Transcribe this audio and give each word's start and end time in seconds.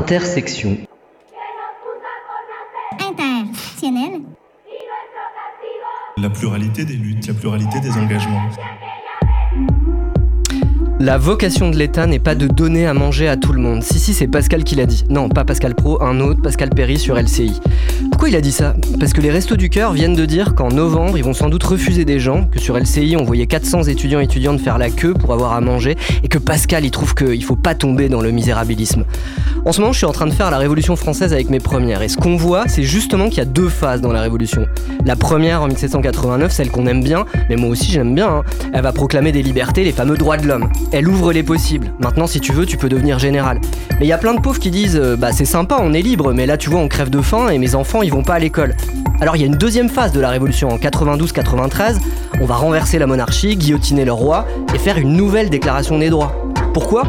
Intersection. 0.00 0.78
Intersectionnel. 2.98 4.22
La 6.16 6.30
pluralité 6.30 6.86
des 6.86 6.94
luttes, 6.94 7.26
la 7.26 7.34
pluralité 7.34 7.80
des 7.80 7.92
engagements. 7.92 8.40
La 10.98 11.18
vocation 11.18 11.70
de 11.70 11.76
l'État 11.76 12.06
n'est 12.06 12.18
pas 12.18 12.34
de 12.34 12.46
donner 12.46 12.86
à 12.86 12.94
manger 12.94 13.28
à 13.28 13.36
tout 13.36 13.52
le 13.52 13.60
monde. 13.60 13.82
Si, 13.82 13.98
si, 13.98 14.12
c'est 14.12 14.26
Pascal 14.26 14.64
qui 14.64 14.74
l'a 14.74 14.84
dit. 14.84 15.04
Non, 15.08 15.30
pas 15.30 15.44
Pascal 15.44 15.74
Pro, 15.74 16.02
un 16.02 16.20
autre, 16.20 16.42
Pascal 16.42 16.70
Perry 16.70 16.98
sur 16.98 17.16
LCI. 17.16 17.58
Pourquoi 18.10 18.28
il 18.28 18.36
a 18.36 18.42
dit 18.42 18.52
ça? 18.52 18.74
Parce 18.98 19.14
que 19.14 19.22
les 19.22 19.30
Restos 19.30 19.56
du 19.56 19.70
Cœur 19.70 19.92
viennent 19.92 20.14
de 20.14 20.26
dire 20.26 20.54
qu'en 20.54 20.68
novembre, 20.68 21.16
ils 21.16 21.24
vont 21.24 21.32
sans 21.32 21.48
doute 21.48 21.64
refuser 21.64 22.04
des 22.04 22.20
gens, 22.20 22.44
que 22.44 22.58
sur 22.58 22.76
LCI, 22.78 23.16
on 23.18 23.24
voyait 23.24 23.46
400 23.46 23.84
étudiants 23.84 24.20
et 24.20 24.24
étudiantes 24.24 24.60
faire 24.60 24.76
la 24.76 24.90
queue 24.90 25.14
pour 25.14 25.32
avoir 25.32 25.54
à 25.54 25.62
manger, 25.62 25.96
et 26.22 26.28
que 26.28 26.36
Pascal, 26.36 26.84
il 26.84 26.90
trouve 26.90 27.14
qu'il 27.14 27.42
faut 27.44 27.56
pas 27.56 27.74
tomber 27.74 28.10
dans 28.10 28.20
le 28.20 28.30
misérabilisme. 28.30 29.06
En 29.66 29.72
ce 29.72 29.80
moment, 29.80 29.92
je 29.92 29.98
suis 29.98 30.06
en 30.06 30.12
train 30.12 30.26
de 30.26 30.32
faire 30.32 30.50
la 30.50 30.56
Révolution 30.56 30.96
française 30.96 31.34
avec 31.34 31.50
mes 31.50 31.60
premières, 31.60 32.00
et 32.00 32.08
ce 32.08 32.16
qu'on 32.16 32.36
voit, 32.36 32.66
c'est 32.66 32.82
justement 32.82 33.28
qu'il 33.28 33.38
y 33.38 33.42
a 33.42 33.44
deux 33.44 33.68
phases 33.68 34.00
dans 34.00 34.10
la 34.10 34.22
Révolution. 34.22 34.66
La 35.04 35.16
première, 35.16 35.62
en 35.62 35.68
1789, 35.68 36.50
celle 36.50 36.70
qu'on 36.70 36.86
aime 36.86 37.04
bien, 37.04 37.26
mais 37.50 37.56
moi 37.56 37.68
aussi 37.68 37.92
j'aime 37.92 38.14
bien, 38.14 38.28
hein. 38.28 38.42
elle 38.72 38.82
va 38.82 38.92
proclamer 38.92 39.32
des 39.32 39.42
libertés, 39.42 39.84
les 39.84 39.92
fameux 39.92 40.16
droits 40.16 40.38
de 40.38 40.46
l'homme. 40.46 40.70
Elle 40.92 41.08
ouvre 41.08 41.32
les 41.32 41.42
possibles. 41.42 41.92
Maintenant, 41.98 42.26
si 42.26 42.40
tu 42.40 42.52
veux, 42.52 42.64
tu 42.64 42.78
peux 42.78 42.88
devenir 42.88 43.18
général. 43.18 43.60
Mais 43.98 44.06
il 44.06 44.08
y 44.08 44.12
a 44.12 44.18
plein 44.18 44.32
de 44.32 44.40
pauvres 44.40 44.58
qui 44.58 44.70
disent 44.70 44.96
euh, 44.96 45.16
Bah, 45.16 45.32
c'est 45.32 45.44
sympa, 45.44 45.78
on 45.80 45.92
est 45.92 46.02
libre, 46.02 46.32
mais 46.32 46.46
là, 46.46 46.56
tu 46.56 46.70
vois, 46.70 46.80
on 46.80 46.88
crève 46.88 47.10
de 47.10 47.20
faim 47.20 47.50
et 47.50 47.58
mes 47.58 47.74
enfants, 47.74 48.00
ils 48.00 48.10
vont 48.10 48.22
pas 48.22 48.34
à 48.34 48.38
l'école. 48.38 48.74
Alors, 49.20 49.36
il 49.36 49.40
y 49.40 49.42
a 49.42 49.46
une 49.46 49.56
deuxième 49.56 49.90
phase 49.90 50.12
de 50.12 50.20
la 50.20 50.30
révolution 50.30 50.68
en 50.70 50.78
92-93. 50.78 51.98
On 52.40 52.46
va 52.46 52.54
renverser 52.54 52.98
la 52.98 53.06
monarchie, 53.06 53.56
guillotiner 53.56 54.06
le 54.06 54.12
roi 54.12 54.46
et 54.74 54.78
faire 54.78 54.96
une 54.96 55.12
nouvelle 55.12 55.50
déclaration 55.50 55.98
des 55.98 56.08
droits. 56.08 56.34
Pourquoi? 56.72 57.04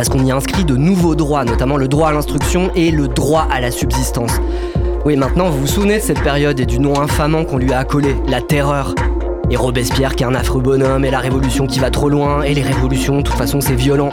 Parce 0.00 0.08
qu'on 0.08 0.24
y 0.24 0.32
inscrit 0.32 0.64
de 0.64 0.76
nouveaux 0.76 1.14
droits, 1.14 1.44
notamment 1.44 1.76
le 1.76 1.86
droit 1.86 2.08
à 2.08 2.12
l'instruction 2.14 2.70
et 2.74 2.90
le 2.90 3.06
droit 3.06 3.46
à 3.50 3.60
la 3.60 3.70
subsistance. 3.70 4.32
Oui, 5.04 5.14
maintenant, 5.14 5.50
vous 5.50 5.58
vous 5.58 5.66
souvenez 5.66 5.98
de 5.98 6.02
cette 6.02 6.22
période 6.22 6.58
et 6.58 6.64
du 6.64 6.78
nom 6.78 6.98
infamant 6.98 7.44
qu'on 7.44 7.58
lui 7.58 7.70
a 7.74 7.80
accolé, 7.80 8.16
la 8.26 8.40
terreur. 8.40 8.94
Et 9.50 9.56
Robespierre 9.56 10.14
qui 10.14 10.22
est 10.22 10.26
un 10.26 10.34
affreux 10.34 10.60
bonhomme, 10.60 11.04
et 11.04 11.10
la 11.10 11.18
révolution 11.18 11.66
qui 11.66 11.80
va 11.80 11.90
trop 11.90 12.08
loin, 12.08 12.42
et 12.42 12.54
les 12.54 12.62
révolutions, 12.62 13.18
de 13.18 13.22
toute 13.22 13.36
façon 13.36 13.60
c'est 13.60 13.74
violent. 13.74 14.10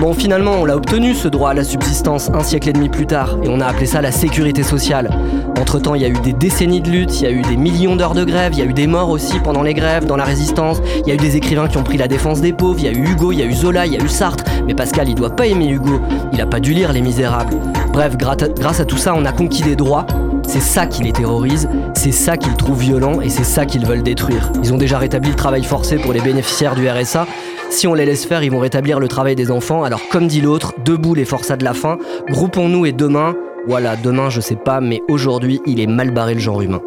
Bon, 0.00 0.12
finalement, 0.12 0.56
on 0.60 0.64
l'a 0.64 0.76
obtenu 0.76 1.14
ce 1.14 1.28
droit 1.28 1.50
à 1.50 1.54
la 1.54 1.64
subsistance 1.64 2.30
un 2.34 2.42
siècle 2.42 2.68
et 2.68 2.72
demi 2.72 2.88
plus 2.88 3.06
tard, 3.06 3.38
et 3.42 3.48
on 3.48 3.60
a 3.60 3.66
appelé 3.66 3.86
ça 3.86 4.02
la 4.02 4.12
sécurité 4.12 4.62
sociale. 4.62 5.10
Entre-temps, 5.58 5.94
il 5.94 6.02
y 6.02 6.04
a 6.04 6.08
eu 6.08 6.20
des 6.22 6.32
décennies 6.32 6.80
de 6.80 6.90
lutte, 6.90 7.20
il 7.20 7.24
y 7.24 7.26
a 7.26 7.30
eu 7.30 7.42
des 7.42 7.56
millions 7.56 7.96
d'heures 7.96 8.14
de 8.14 8.24
grève, 8.24 8.52
il 8.52 8.58
y 8.58 8.62
a 8.62 8.66
eu 8.66 8.74
des 8.74 8.86
morts 8.86 9.08
aussi 9.08 9.38
pendant 9.40 9.62
les 9.62 9.72
grèves, 9.72 10.04
dans 10.04 10.16
la 10.16 10.24
résistance, 10.24 10.82
il 11.02 11.08
y 11.08 11.12
a 11.12 11.14
eu 11.14 11.18
des 11.18 11.36
écrivains 11.36 11.68
qui 11.68 11.78
ont 11.78 11.82
pris 11.82 11.96
la 11.96 12.08
défense 12.08 12.40
des 12.40 12.52
pauvres, 12.52 12.78
il 12.80 12.84
y 12.84 12.88
a 12.88 12.92
eu 12.92 13.08
Hugo, 13.08 13.32
il 13.32 13.38
y 13.38 13.42
a 13.42 13.46
eu 13.46 13.54
Zola, 13.54 13.86
il 13.86 13.94
y 13.94 13.96
a 13.96 14.04
eu 14.04 14.08
Sartre, 14.08 14.44
mais 14.66 14.74
Pascal, 14.74 15.08
il 15.08 15.14
doit 15.14 15.30
pas 15.30 15.46
aimer 15.46 15.68
Hugo, 15.68 16.00
il 16.32 16.40
a 16.40 16.46
pas 16.46 16.60
dû 16.60 16.74
lire 16.74 16.92
Les 16.92 17.00
Misérables. 17.00 17.56
Bref, 17.92 18.16
grâce 18.18 18.80
à 18.80 18.84
tout 18.84 18.98
ça, 18.98 19.14
on 19.16 19.24
a 19.24 19.32
conquis 19.32 19.62
des 19.62 19.76
droits, 19.76 20.06
c'est 20.46 20.60
ça 20.60 20.86
qui 20.86 21.02
les 21.02 21.12
terrorise, 21.12 21.68
c'est 21.94 22.12
ça 22.12 22.36
qu'ils 22.36 22.54
trouvent 22.54 22.80
violents 22.80 23.20
et 23.20 23.28
c'est 23.28 23.44
ça 23.44 23.66
qu'ils 23.66 23.86
veulent 23.86 24.02
détruire. 24.02 24.50
Ils 24.62 24.72
ont 24.72 24.76
déjà 24.76 24.98
rétabli 24.98 25.30
le 25.30 25.36
travail 25.36 25.64
forcé 25.64 25.96
pour 25.96 26.12
les 26.12 26.20
bénéficiaires 26.20 26.74
du 26.74 26.88
RSA. 26.88 27.26
Si 27.70 27.86
on 27.86 27.94
les 27.94 28.06
laisse 28.06 28.24
faire, 28.24 28.42
ils 28.42 28.50
vont 28.50 28.60
rétablir 28.60 29.00
le 29.00 29.08
travail 29.08 29.34
des 29.34 29.50
enfants. 29.50 29.82
Alors 29.82 30.00
comme 30.10 30.28
dit 30.28 30.40
l'autre, 30.40 30.74
debout 30.84 31.14
les 31.14 31.24
forçats 31.24 31.56
de 31.56 31.64
la 31.64 31.74
faim, 31.74 31.98
groupons-nous 32.28 32.86
et 32.86 32.92
demain, 32.92 33.34
voilà, 33.66 33.96
demain 33.96 34.30
je 34.30 34.40
sais 34.40 34.56
pas, 34.56 34.80
mais 34.80 35.00
aujourd'hui 35.08 35.60
il 35.66 35.80
est 35.80 35.86
mal 35.86 36.10
barré 36.10 36.34
le 36.34 36.40
genre 36.40 36.60
humain. 36.62 36.82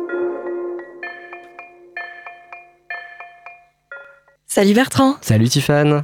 Salut 4.45 4.73
Bertrand 4.73 5.15
Salut 5.21 5.49
Tiffane 5.49 6.03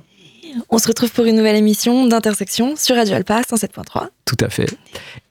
on 0.70 0.78
se 0.78 0.88
retrouve 0.88 1.12
pour 1.12 1.26
une 1.26 1.36
nouvelle 1.36 1.56
émission 1.56 2.06
d'Intersection 2.08 2.76
sur 2.76 2.96
Radio 2.96 3.16
Alpa 3.16 3.42
107.3. 3.42 4.08
Tout 4.26 4.38
à 4.40 4.50
fait. 4.50 4.68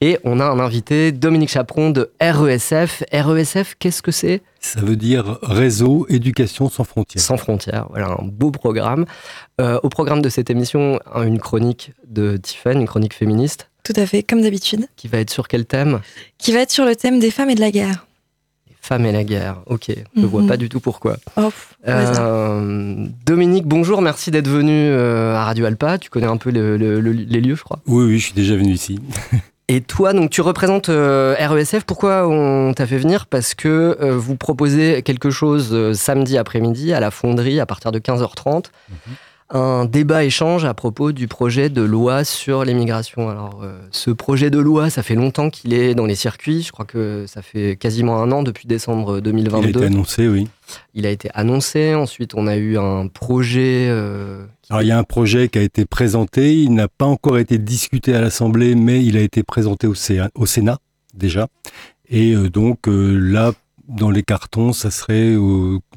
Et 0.01 0.17
on 0.23 0.39
a 0.39 0.45
un 0.45 0.59
invité, 0.59 1.11
Dominique 1.11 1.49
Chaperon 1.49 1.89
de 1.89 2.11
RESF. 2.21 3.03
RESF, 3.11 3.75
qu'est-ce 3.79 4.01
que 4.01 4.11
c'est? 4.11 4.41
Ça 4.59 4.79
veut 4.79 4.95
dire 4.95 5.39
Réseau 5.41 6.05
Éducation 6.09 6.69
sans 6.69 6.83
frontières. 6.83 7.23
Sans 7.23 7.37
frontières, 7.37 7.87
voilà, 7.89 8.15
un 8.19 8.23
beau 8.23 8.51
programme. 8.51 9.05
Euh, 9.59 9.79
au 9.83 9.89
programme 9.89 10.21
de 10.21 10.29
cette 10.29 10.49
émission, 10.49 10.99
une 11.15 11.39
chronique 11.39 11.91
de 12.07 12.37
Tiffany, 12.37 12.81
une 12.81 12.87
chronique 12.87 13.13
féministe. 13.13 13.69
Tout 13.83 13.93
à 13.97 14.05
fait, 14.05 14.23
comme 14.23 14.41
d'habitude. 14.41 14.87
Qui 14.95 15.09
va 15.09 15.19
être 15.19 15.29
sur 15.29 15.47
quel 15.47 15.65
thème? 15.65 15.99
Qui 16.37 16.53
va 16.53 16.61
être 16.61 16.71
sur 16.71 16.85
le 16.85 16.95
thème 16.95 17.19
des 17.19 17.31
femmes 17.31 17.49
et 17.49 17.55
de 17.55 17.61
la 17.61 17.71
guerre. 17.71 18.05
Femmes 18.83 19.05
et 19.05 19.13
la 19.13 19.23
guerre, 19.23 19.61
ok. 19.67 19.93
Je 20.13 20.19
ne 20.19 20.25
vois 20.25 20.41
mhm. 20.41 20.47
pas 20.49 20.57
du 20.57 20.67
tout 20.67 20.81
pourquoi. 20.81 21.15
Oh, 21.37 21.49
euh, 21.87 23.07
Dominique, 23.25 23.65
bonjour, 23.65 24.01
merci 24.01 24.29
d'être 24.29 24.49
venu 24.49 24.73
euh, 24.73 25.37
à 25.37 25.45
Radio 25.45 25.63
Alpa. 25.63 25.97
Tu 25.97 26.09
connais 26.09 26.27
un 26.27 26.35
peu 26.35 26.49
les 26.49 27.39
lieux, 27.39 27.55
je 27.55 27.63
crois. 27.63 27.79
Oui, 27.87 28.03
oui, 28.03 28.19
je 28.19 28.25
suis 28.25 28.33
déjà 28.33 28.57
venu 28.57 28.73
ici. 28.73 28.99
Et 29.69 29.79
toi, 29.79 30.11
donc 30.11 30.31
tu 30.31 30.41
représentes 30.41 30.89
euh, 30.89 31.33
RESF. 31.39 31.85
Pourquoi 31.85 32.27
on 32.27 32.73
t'a 32.73 32.85
fait 32.85 32.97
venir? 32.97 33.25
Parce 33.27 33.55
que 33.55 34.11
vous 34.11 34.35
proposez 34.35 35.01
quelque 35.01 35.29
chose 35.29 35.93
samedi 35.93 36.37
après-midi 36.37 36.91
à 36.91 36.99
la 36.99 37.09
fonderie 37.09 37.61
à 37.61 37.65
partir 37.65 37.93
de 37.93 37.99
15h30 37.99 38.65
un 39.53 39.85
débat-échange 39.85 40.65
à 40.65 40.73
propos 40.73 41.11
du 41.11 41.27
projet 41.27 41.69
de 41.69 41.83
loi 41.83 42.23
sur 42.23 42.65
l'immigration. 42.65 43.29
Alors, 43.29 43.61
euh, 43.63 43.79
ce 43.91 44.09
projet 44.09 44.49
de 44.49 44.57
loi, 44.57 44.89
ça 44.89 45.03
fait 45.03 45.13
longtemps 45.13 45.51
qu'il 45.51 45.73
est 45.73 45.93
dans 45.93 46.07
les 46.07 46.15
circuits. 46.15 46.63
Je 46.63 46.71
crois 46.71 46.85
que 46.85 47.25
ça 47.27 47.43
fait 47.43 47.75
quasiment 47.75 48.21
un 48.21 48.31
an 48.31 48.41
depuis 48.41 48.67
décembre 48.67 49.19
2022. 49.19 49.59
Il 49.59 49.65
a 49.65 49.69
été 49.69 49.85
annoncé, 49.85 50.27
oui. 50.27 50.47
Il 50.95 51.05
a 51.05 51.11
été 51.11 51.29
annoncé. 51.35 51.93
Ensuite, 51.93 52.33
on 52.33 52.47
a 52.47 52.55
eu 52.55 52.77
un 52.79 53.07
projet. 53.07 53.87
Euh, 53.89 54.43
Alors, 54.71 54.81
il 54.81 54.87
y 54.87 54.91
a 54.91 54.97
un 54.97 55.03
projet 55.03 55.49
qui 55.49 55.59
a 55.59 55.61
été 55.61 55.85
présenté. 55.85 56.55
Il 56.55 56.73
n'a 56.73 56.87
pas 56.87 57.05
encore 57.05 57.37
été 57.37 57.59
discuté 57.59 58.15
à 58.15 58.21
l'Assemblée, 58.21 58.73
mais 58.73 59.05
il 59.05 59.17
a 59.17 59.21
été 59.21 59.43
présenté 59.43 59.85
au, 59.85 59.93
Sénat 59.93 60.79
déjà. 61.13 61.47
Et 62.09 62.33
euh, 62.33 62.49
donc 62.49 62.87
là, 62.87 63.51
dans 63.93 64.11
les 64.11 64.23
cartons, 64.23 64.73
ça 64.73 64.91
serait 64.91 65.35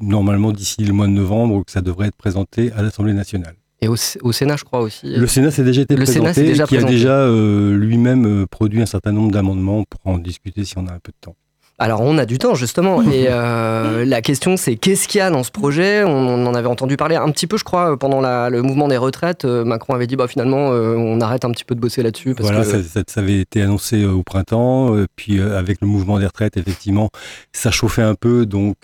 normalement 0.01 0.51
d'ici 0.51 0.83
le 0.83 0.93
mois 0.93 1.07
de 1.07 1.11
novembre 1.11 1.63
que 1.65 1.71
ça 1.71 1.81
devrait 1.81 2.07
être 2.07 2.15
présenté 2.15 2.71
à 2.73 2.81
l'Assemblée 2.81 3.13
nationale. 3.13 3.55
Et 3.79 3.87
au, 3.87 3.95
Sénat, 3.95 4.55
je 4.55 4.63
crois 4.63 4.81
aussi. 4.81 5.15
Le 5.15 5.27
Sénat 5.27 5.51
s'est 5.51 5.63
déjà 5.63 5.81
été 5.81 5.95
le 5.95 6.03
présenté, 6.03 6.43
déjà 6.43 6.65
qui 6.65 6.77
a 6.77 6.83
déjà 6.83 7.19
euh, 7.19 7.75
lui-même 7.77 8.25
euh, 8.25 8.45
produit 8.47 8.81
un 8.81 8.87
certain 8.87 9.11
nombre 9.11 9.31
d'amendements 9.31 9.83
pour 9.83 9.99
en 10.05 10.17
discuter 10.17 10.65
si 10.65 10.77
on 10.79 10.87
a 10.87 10.93
un 10.93 10.99
peu 10.99 11.11
de 11.11 11.17
temps. 11.21 11.35
Alors 11.79 12.01
on 12.01 12.17
a 12.17 12.25
du 12.25 12.39
temps 12.39 12.55
justement 12.55 13.01
et 13.11 13.27
euh, 13.29 14.03
la 14.03 14.21
question 14.21 14.57
c'est 14.57 14.75
qu'est-ce 14.75 15.07
qu'il 15.07 15.19
y 15.19 15.21
a 15.21 15.29
dans 15.29 15.43
ce 15.43 15.51
projet? 15.51 16.03
On, 16.03 16.45
en 16.47 16.55
avait 16.55 16.67
entendu 16.67 16.97
parler 16.97 17.15
un 17.15 17.29
petit 17.31 17.45
peu 17.45 17.57
je 17.57 17.63
crois 17.63 17.97
pendant 17.97 18.21
le 18.21 18.61
mouvement 18.61 18.87
des 18.87 18.97
retraites. 18.97 19.45
Euh, 19.45 19.63
Macron 19.63 19.93
avait 19.93 20.07
dit 20.07 20.15
bah 20.15 20.27
finalement 20.27 20.71
euh, 20.71 20.95
on 20.95 21.21
arrête 21.21 21.45
un 21.45 21.51
petit 21.51 21.63
peu 21.63 21.75
de 21.75 21.79
bosser 21.79 22.01
là-dessus. 22.01 22.35
Voilà 22.39 22.63
ça, 22.63 23.03
avait 23.17 23.39
été 23.39 23.61
annoncé 23.61 24.05
au 24.05 24.23
printemps 24.23 24.95
puis 25.15 25.39
avec 25.39 25.81
le 25.81 25.87
mouvement 25.87 26.19
des 26.19 26.25
retraites 26.25 26.57
effectivement 26.57 27.09
ça 27.53 27.69
chauffait 27.69 28.01
un 28.01 28.15
peu 28.15 28.45
donc 28.45 28.77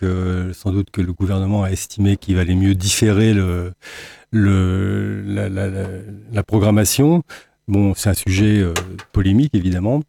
sans 0.53 0.71
doute 0.71 0.89
que 0.91 1.01
le 1.01 1.13
gouvernement 1.13 1.63
a 1.63 1.69
estimé 1.69 2.17
qu'il 2.17 2.35
valait 2.35 2.55
mieux 2.55 2.75
différer 2.75 3.33
le, 3.33 3.73
le 4.31 5.23
la, 5.25 5.49
la 5.49 6.43
programmation. 6.43 7.23
Bon 7.67 7.93
c'est 7.95 8.09
un 8.09 8.13
sujet 8.13 8.63
polémique 9.13 9.55
évidemment 9.55 10.01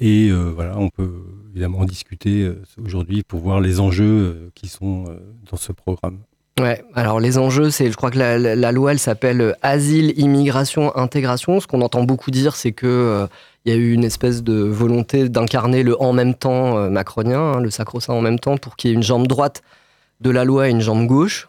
et 0.00 0.30
voilà 0.32 0.76
on 0.78 0.88
peut 0.88 1.10
évidemment 1.52 1.84
discuter 1.84 2.42
euh, 2.42 2.62
aujourd'hui 2.84 3.22
pour 3.22 3.40
voir 3.40 3.60
les 3.60 3.80
enjeux 3.80 4.04
euh, 4.04 4.50
qui 4.54 4.68
sont 4.68 5.04
euh, 5.08 5.18
dans 5.50 5.56
ce 5.56 5.72
programme. 5.72 6.18
Ouais, 6.60 6.84
alors 6.94 7.20
les 7.20 7.38
enjeux, 7.38 7.70
c'est, 7.70 7.90
je 7.90 7.96
crois 7.96 8.10
que 8.10 8.18
la, 8.18 8.72
loi, 8.72 8.92
elle 8.92 8.98
s'appelle 8.98 9.56
Asile, 9.62 10.12
Immigration, 10.18 10.94
Intégration. 10.96 11.58
Ce 11.58 11.66
qu'on 11.66 11.80
entend 11.80 12.02
beaucoup 12.02 12.30
dire, 12.30 12.54
c'est 12.54 12.72
que 12.72 13.26
il 13.64 13.72
y 13.72 13.74
a 13.74 13.78
eu 13.78 13.92
une 13.92 14.04
espèce 14.04 14.42
de 14.42 14.54
volonté 14.54 15.30
d'incarner 15.30 15.82
le 15.82 16.00
en 16.02 16.12
même 16.12 16.34
temps 16.34 16.90
macronien, 16.90 17.40
hein, 17.40 17.60
le 17.60 17.70
sacro-saint 17.70 18.12
en 18.12 18.20
même 18.20 18.38
temps, 18.38 18.58
pour 18.58 18.76
qu'il 18.76 18.90
y 18.90 18.92
ait 18.92 18.96
une 18.96 19.02
jambe 19.02 19.26
droite 19.26 19.62
de 20.20 20.28
la 20.28 20.44
loi 20.44 20.68
et 20.68 20.70
une 20.70 20.82
jambe 20.82 21.06
gauche. 21.06 21.48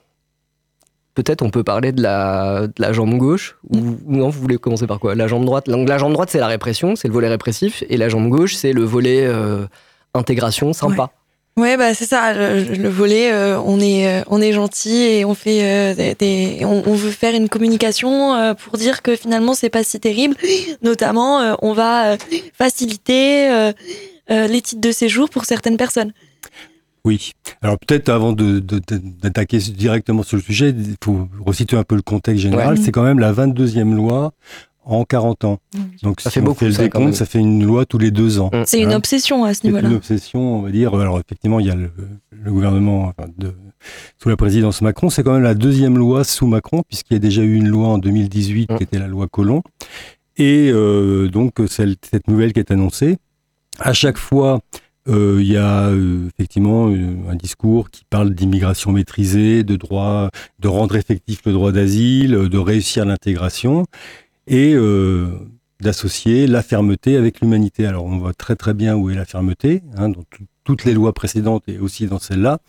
Peut-être 1.13 1.41
on 1.41 1.49
peut 1.49 1.63
parler 1.63 1.91
de 1.91 2.01
la, 2.01 2.67
la 2.77 2.93
jambe 2.93 3.17
gauche 3.17 3.57
ou, 3.69 3.77
non 4.07 4.29
vous 4.29 4.41
voulez 4.41 4.57
commencer 4.57 4.87
par 4.87 4.99
quoi? 4.99 5.13
La 5.15 5.27
jambe 5.27 5.45
droite. 5.45 5.67
la 5.67 5.97
jambe 5.97 6.13
droite 6.13 6.29
c'est 6.31 6.39
la 6.39 6.47
répression, 6.47 6.95
c'est 6.95 7.07
le 7.07 7.13
volet 7.13 7.27
répressif, 7.27 7.83
et 7.89 7.97
la 7.97 8.07
jambe 8.07 8.29
gauche 8.29 8.55
c'est 8.55 8.71
le 8.71 8.83
volet 8.83 9.29
intégration 10.13 10.73
sympa. 10.73 11.11
Ouais. 11.57 11.77
bah 11.77 11.93
c'est 11.93 12.05
ça. 12.05 12.33
Le, 12.33 12.89
volet, 12.89 13.31
euh, 13.31 13.59
on 13.61 13.79
est 13.79 14.07
euh, 14.07 14.23
on 14.27 14.41
est 14.41 14.53
gentil 14.53 14.95
et 14.95 15.25
on 15.25 15.33
fait 15.33 15.93
euh, 15.93 16.55
on, 16.65 16.93
veut 16.93 17.11
faire 17.11 17.35
une 17.35 17.49
communication 17.49 18.55
pour 18.55 18.77
dire 18.77 19.01
que 19.01 19.15
finalement 19.15 19.53
c'est 19.53 19.69
pas 19.69 19.83
si 19.83 19.99
terrible. 19.99 20.35
Notamment, 20.81 21.57
on 21.61 21.73
va 21.73 22.17
faciliter 22.53 23.71
les 24.29 24.61
titres 24.61 24.81
de 24.81 24.91
séjour 24.91 25.29
pour 25.29 25.45
certaines 25.45 25.77
personnes. 25.77 26.13
Oui. 27.03 27.31
Alors 27.61 27.77
peut-être 27.79 28.09
avant 28.09 28.33
d'attaquer 28.33 29.57
directement 29.57 30.23
sur 30.23 30.37
le 30.37 30.43
sujet, 30.43 30.69
il 30.69 30.95
faut 31.03 31.27
resituer 31.45 31.77
un 31.77 31.83
peu 31.83 31.95
le 31.95 32.01
contexte 32.01 32.43
général. 32.43 32.77
C'est 32.77 32.91
quand 32.91 33.03
même 33.03 33.19
la 33.19 33.33
22e 33.33 33.95
loi 33.95 34.33
en 34.83 35.03
40 35.03 35.45
ans. 35.45 35.59
Mmh. 35.73 35.79
Donc, 36.03 36.21
ça 36.21 36.29
fait 36.29 36.41
beaucoup. 36.41 36.65
le 36.65 36.71
décompte, 36.71 37.13
ça 37.13 37.25
fait 37.25 37.39
une 37.39 37.63
loi 37.63 37.85
tous 37.85 37.97
les 37.97 38.11
deux 38.11 38.39
ans. 38.39 38.49
Mmh. 38.51 38.63
C'est 38.65 38.81
une 38.81 38.91
hein 38.91 38.97
obsession 38.97 39.43
à 39.45 39.53
ce 39.53 39.65
niveau-là. 39.65 39.83
C'est 39.83 39.89
une 39.89 39.97
obsession, 39.97 40.57
on 40.57 40.61
va 40.61 40.71
dire. 40.71 40.93
Alors, 40.95 41.19
effectivement, 41.19 41.59
il 41.59 41.67
y 41.67 41.69
a 41.69 41.75
le, 41.75 41.91
gouvernement 42.45 43.13
de, 43.37 43.53
sous 44.17 44.29
la 44.29 44.37
présidence 44.37 44.81
Macron. 44.81 45.09
C'est 45.09 45.23
quand 45.23 45.33
même 45.33 45.43
la 45.43 45.53
deuxième 45.53 45.97
loi 45.97 46.23
sous 46.23 46.47
Macron, 46.47 46.83
puisqu'il 46.87 47.13
y 47.13 47.17
a 47.17 47.19
déjà 47.19 47.43
eu 47.43 47.55
une 47.55 47.67
loi 47.67 47.89
en 47.89 47.97
2018 47.99 48.71
mmh. 48.71 48.77
qui 48.77 48.83
était 48.83 48.99
la 48.99 49.07
loi 49.07 49.27
Collomb. 49.27 49.61
Et 50.37 50.71
donc 51.31 51.59
cette 51.67 52.27
nouvelle 52.27 52.51
qui 52.51 52.59
est 52.59 52.71
annoncée, 52.71 53.17
à 53.79 53.93
chaque 53.93 54.17
fois, 54.17 54.59
il 55.07 55.43
y 55.43 55.57
a 55.57 55.91
effectivement 56.27 56.87
un 56.87 57.35
discours 57.35 57.89
qui 57.89 58.03
parle 58.09 58.33
d'immigration 58.33 58.91
maîtrisée, 58.91 59.63
de 59.63 59.75
droit, 59.75 60.29
de 60.59 60.67
rendre 60.67 60.95
effectif 60.95 61.41
le 61.45 61.53
droit 61.53 61.71
d'asile, 61.71 62.31
de 62.31 62.57
réussir 62.57 63.05
l'intégration 63.05 63.85
et 64.47 64.75
d'associer 65.79 66.45
la 66.47 66.61
fermeté 66.61 67.17
avec 67.17 67.41
l'humanité. 67.41 67.85
Alors 67.85 68.05
on 68.05 68.17
voit 68.19 68.33
très 68.33 68.55
très 68.55 68.73
bien 68.73 68.95
où 68.95 69.09
est 69.09 69.15
la 69.15 69.25
fermeté, 69.25 69.81
hein, 69.97 70.09
dans 70.09 70.23
toutes 70.63 70.85
les 70.85 70.93
lois 70.93 71.13
précédentes 71.13 71.63
et 71.67 71.79
aussi 71.79 72.05
dans 72.05 72.19
celle-là. 72.19 72.59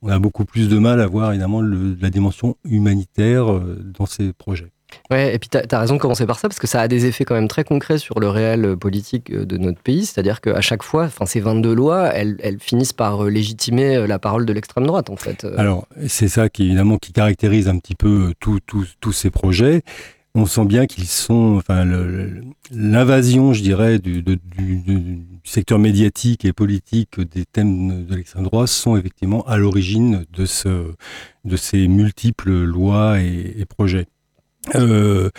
On 0.00 0.08
a 0.08 0.18
beaucoup 0.18 0.44
plus 0.44 0.68
de 0.68 0.78
mal 0.78 1.00
à 1.00 1.06
voir 1.06 1.30
évidemment 1.30 1.60
la 1.62 2.10
dimension 2.10 2.56
humanitaire 2.64 3.60
dans 3.98 4.06
ces 4.06 4.32
projets. 4.32 4.72
Ouais, 5.10 5.34
et 5.34 5.38
puis 5.38 5.48
tu 5.48 5.58
as, 5.58 5.78
raison 5.78 5.94
de 5.94 6.00
commencer 6.00 6.26
par 6.26 6.38
ça, 6.38 6.48
parce 6.48 6.58
que 6.58 6.66
ça 6.66 6.80
a 6.80 6.88
des 6.88 7.06
effets 7.06 7.24
quand 7.24 7.34
même 7.34 7.48
très 7.48 7.64
concrets 7.64 7.98
sur 7.98 8.20
le 8.20 8.28
réel 8.28 8.64
euh, 8.64 8.76
politique 8.76 9.30
euh, 9.30 9.44
de 9.44 9.56
notre 9.56 9.80
pays. 9.80 10.06
C'est-à-dire 10.06 10.40
qu'à 10.40 10.60
chaque 10.60 10.82
fois, 10.82 11.08
ces 11.26 11.40
22 11.40 11.74
lois, 11.74 12.12
elles, 12.14 12.58
finissent 12.60 12.92
par 12.92 13.24
euh, 13.24 13.30
légitimer 13.30 14.06
la 14.06 14.18
parole 14.18 14.46
de 14.46 14.52
l'extrême 14.52 14.86
droite, 14.86 15.10
en 15.10 15.16
fait. 15.16 15.46
Alors, 15.56 15.86
c'est 16.06 16.28
ça 16.28 16.48
qui, 16.48 16.64
évidemment, 16.64 16.98
qui 16.98 17.12
caractérise 17.12 17.68
un 17.68 17.78
petit 17.78 17.94
peu 17.94 18.32
tous 18.38 19.12
ces 19.12 19.30
projets. 19.30 19.82
On 20.34 20.46
sent 20.46 20.64
bien 20.64 20.86
qu'ils 20.86 21.08
sont, 21.08 21.56
enfin, 21.58 21.84
l'invasion, 22.70 23.52
je 23.52 23.62
dirais, 23.62 23.98
du, 23.98 24.24
secteur 25.44 25.78
médiatique 25.78 26.46
et 26.46 26.54
politique 26.54 27.20
des 27.20 27.44
thèmes 27.44 28.06
de 28.06 28.14
l'extrême 28.14 28.44
droite 28.44 28.68
sont 28.68 28.96
effectivement 28.96 29.42
à 29.42 29.58
l'origine 29.58 30.24
de, 30.32 30.46
ce, 30.46 30.92
de 31.44 31.56
ces 31.56 31.86
multiples 31.86 32.50
lois 32.62 33.20
et 33.20 33.64
projets. 33.66 34.06
Euh, 34.74 35.30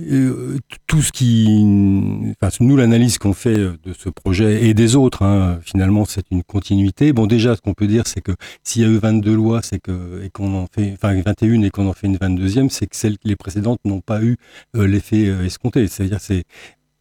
euh, 0.00 0.58
tout 0.86 1.02
ce 1.02 1.12
qui, 1.12 2.34
enfin, 2.40 2.50
nous 2.60 2.76
l'analyse 2.76 3.18
qu'on 3.18 3.34
fait 3.34 3.56
de 3.56 3.92
ce 3.92 4.08
projet 4.08 4.64
et 4.64 4.72
des 4.72 4.96
autres, 4.96 5.22
hein, 5.22 5.60
finalement, 5.62 6.06
c'est 6.06 6.24
une 6.30 6.42
continuité. 6.42 7.12
Bon, 7.12 7.26
déjà, 7.26 7.54
ce 7.54 7.60
qu'on 7.60 7.74
peut 7.74 7.86
dire, 7.86 8.06
c'est 8.06 8.22
que 8.22 8.32
s'il 8.64 8.82
y 8.82 8.84
a 8.86 8.88
eu 8.88 8.96
22 8.96 9.34
lois, 9.34 9.60
c'est 9.62 9.78
que 9.78 10.22
et 10.24 10.30
qu'on 10.30 10.54
en 10.54 10.66
fait, 10.66 10.92
enfin 10.94 11.20
21 11.20 11.62
et 11.62 11.70
qu'on 11.70 11.86
en 11.86 11.92
fait 11.92 12.06
une 12.06 12.16
22e, 12.16 12.70
c'est 12.70 12.86
que 12.86 12.96
celles 12.96 13.16
les 13.24 13.36
précédentes 13.36 13.80
n'ont 13.84 14.00
pas 14.00 14.22
eu 14.22 14.36
euh, 14.76 14.86
l'effet 14.86 15.24
escompté. 15.44 15.86
C'est-à-dire, 15.86 16.20
c'est 16.20 16.44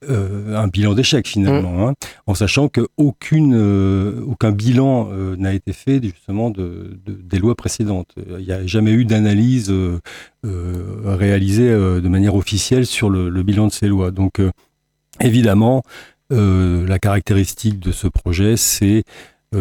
euh, 0.10 0.56
un 0.56 0.68
bilan 0.70 0.94
d'échec 0.94 1.28
finalement, 1.28 1.88
mmh. 1.88 1.90
hein, 1.90 1.94
en 2.26 2.34
sachant 2.34 2.70
qu'aucune 2.70 3.54
euh, 3.54 4.22
aucun 4.26 4.52
bilan 4.54 5.10
euh, 5.12 5.36
n'a 5.36 5.54
été 5.54 5.74
fait 5.74 6.02
justement 6.02 6.50
de, 6.50 6.98
des 7.06 7.38
lois 7.38 7.54
précédentes. 7.54 8.16
Il 8.16 8.46
n'y 8.46 8.54
a 8.54 8.66
jamais 8.66 8.92
eu 8.92 9.04
d'analyse 9.04 9.74
réalisée 10.44 11.70
de 11.70 12.08
manière 12.08 12.36
officielle 12.36 12.86
sur 12.86 13.10
le, 13.10 13.28
le, 13.30 13.44
bilan 13.44 13.68
de 13.68 13.74
ces 13.74 13.90
lois. 13.90 14.12
Donc 14.12 14.42
évidemment, 15.20 15.84
la 16.30 17.00
caractéristique 17.00 17.80
de 17.80 17.92
ce 17.92 18.08
projet, 18.08 18.56
c'est 18.56 19.04